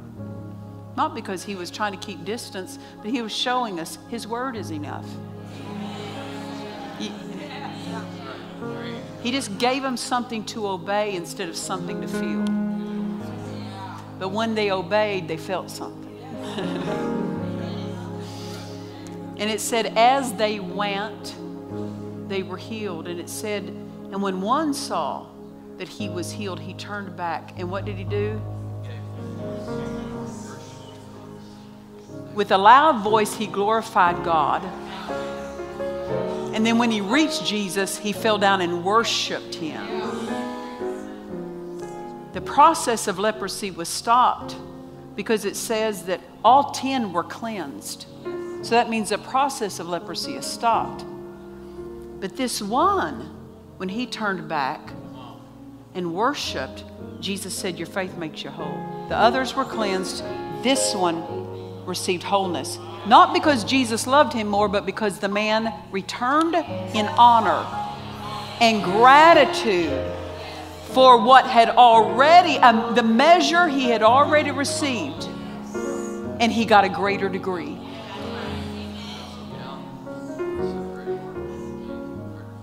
[0.96, 4.54] Not because he was trying to keep distance, but he was showing us his word
[4.54, 5.06] is enough.
[7.00, 7.10] He,
[9.24, 12.44] he just gave them something to obey instead of something to feel.
[14.20, 16.01] But when they obeyed, they felt something.
[19.38, 21.34] And it said, as they went,
[22.28, 23.08] they were healed.
[23.08, 25.26] And it said, and when one saw
[25.78, 27.54] that he was healed, he turned back.
[27.56, 28.40] And what did he do?
[32.34, 34.64] With a loud voice, he glorified God.
[36.54, 39.86] And then when he reached Jesus, he fell down and worshiped him.
[42.32, 44.56] The process of leprosy was stopped
[45.14, 48.06] because it says that all 10 were cleansed.
[48.62, 51.04] So that means the process of leprosy is stopped.
[52.20, 53.30] But this one,
[53.76, 54.92] when he turned back
[55.94, 56.84] and worshiped,
[57.20, 59.06] Jesus said, Your faith makes you whole.
[59.08, 60.22] The others were cleansed.
[60.62, 62.78] This one received wholeness.
[63.06, 67.66] Not because Jesus loved him more, but because the man returned in honor
[68.60, 69.90] and gratitude
[70.92, 75.28] for what had already, um, the measure he had already received,
[76.40, 77.78] and he got a greater degree.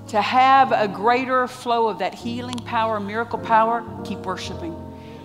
[0.09, 4.75] to have a greater flow of that healing power, miracle power, keep worshiping.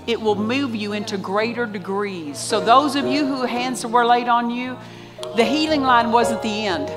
[0.06, 2.38] It will move you into greater degrees.
[2.38, 4.76] So, those of you who hands were laid on you,
[5.36, 6.90] the healing line wasn't the end.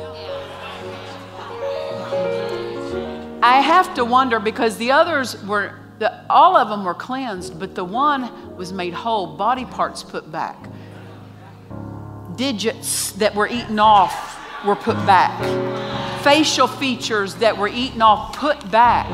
[3.41, 7.75] I have to wonder because the others were, the, all of them were cleansed, but
[7.75, 10.67] the one was made whole, body parts put back,
[12.35, 15.37] digits that were eaten off were put back,
[16.23, 19.07] facial features that were eaten off put back.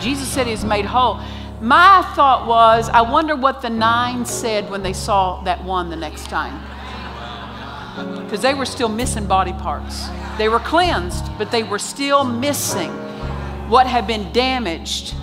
[0.00, 1.20] Jesus said he was made whole.
[1.60, 5.96] My thought was, I wonder what the nine said when they saw that one the
[5.96, 6.58] next time.
[8.24, 10.08] Because they were still missing body parts.
[10.38, 12.90] They were cleansed, but they were still missing
[13.68, 15.14] what had been damaged.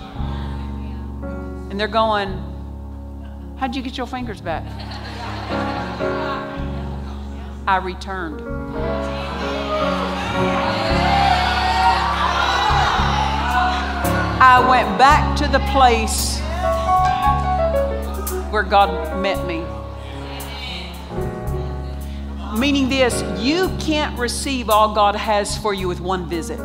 [1.70, 2.48] And they're going,
[3.58, 4.64] How'd you get your fingers back?
[7.66, 8.40] I returned.
[14.40, 16.38] I went back to the place
[18.52, 19.64] where God met me.
[22.58, 26.60] Meaning this, you can't receive all God has for you with one visit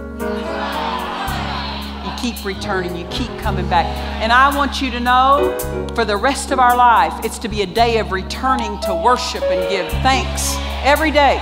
[2.23, 3.85] keep returning, you keep coming back.
[4.21, 5.57] And I want you to know
[5.93, 9.43] for the rest of our life, it's to be a day of returning to worship
[9.43, 10.55] and give thanks
[10.85, 11.37] every day.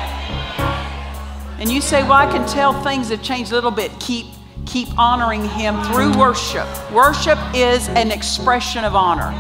[1.59, 3.91] And you say, Well, I can tell things have changed a little bit.
[3.99, 4.25] Keep
[4.65, 6.67] keep honoring him through worship.
[6.91, 9.31] Worship is an expression of honor.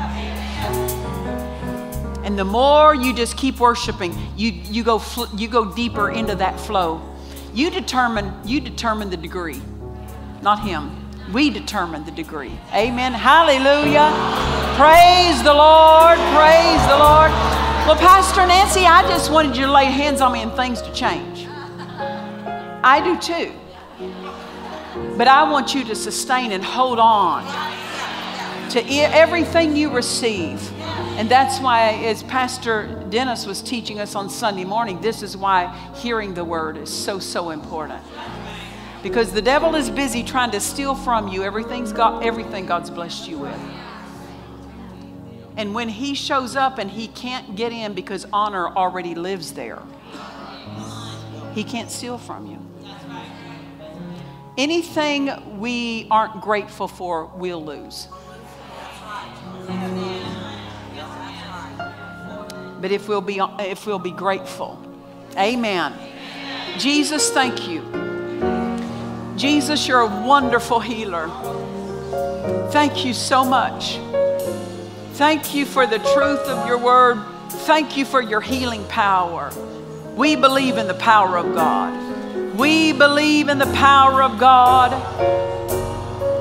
[2.23, 5.01] And the more you just keep worshiping, you, you, go,
[5.35, 7.01] you go deeper into that flow.
[7.53, 9.61] You determine, you determine the degree,
[10.41, 11.00] not him.
[11.33, 12.59] We determine the degree.
[12.73, 13.13] Amen.
[13.13, 14.11] Hallelujah.
[14.75, 16.17] Praise the Lord.
[16.35, 17.31] Praise the Lord.
[17.87, 20.93] Well, Pastor Nancy, I just wanted you to lay hands on me and things to
[20.93, 21.47] change.
[22.83, 23.53] I do too.
[25.17, 27.45] But I want you to sustain and hold on
[28.71, 30.71] to everything you receive.
[31.17, 35.73] And that's why, as Pastor Dennis was teaching us on Sunday morning, this is why
[35.95, 38.01] hearing the word is so, so important
[39.03, 43.27] because the devil is busy trying to steal from you everything's got everything God's blessed
[43.27, 43.59] you with.
[45.57, 49.81] And when he shows up and he can't get in because honor already lives there,
[51.53, 52.57] he can't steal from you.
[54.57, 58.07] Anything we aren't grateful for, we'll lose.
[62.79, 64.81] But if we'll be, if we'll be grateful,
[65.37, 65.93] amen.
[66.77, 68.00] Jesus, thank you
[69.41, 71.27] Jesus, you're a wonderful healer.
[72.69, 73.97] Thank you so much.
[75.13, 77.25] Thank you for the truth of your word.
[77.49, 79.51] Thank you for your healing power.
[80.15, 82.55] We believe in the power of God.
[82.55, 84.91] We believe in the power of God.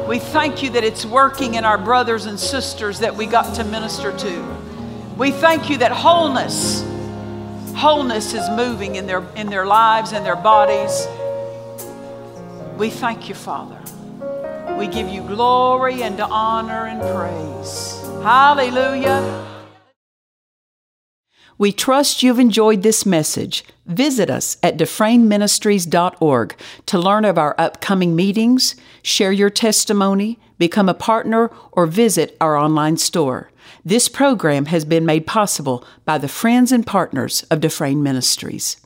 [0.07, 3.65] We thank you that it's working in our brothers and sisters that we got to
[3.65, 4.57] minister to.
[5.17, 6.83] We thank you that wholeness,
[7.75, 11.07] wholeness is moving in their, in their lives and their bodies.
[12.81, 13.79] We thank you, Father.
[14.79, 18.01] We give you glory and honor and praise.
[18.23, 19.47] Hallelujah.
[21.59, 23.67] We trust you've enjoyed this message.
[23.85, 30.95] Visit us at dufresneministries.org to learn of our upcoming meetings, share your testimony, become a
[30.95, 33.51] partner, or visit our online store.
[33.85, 38.79] This program has been made possible by the friends and partners of Dufresne Ministries.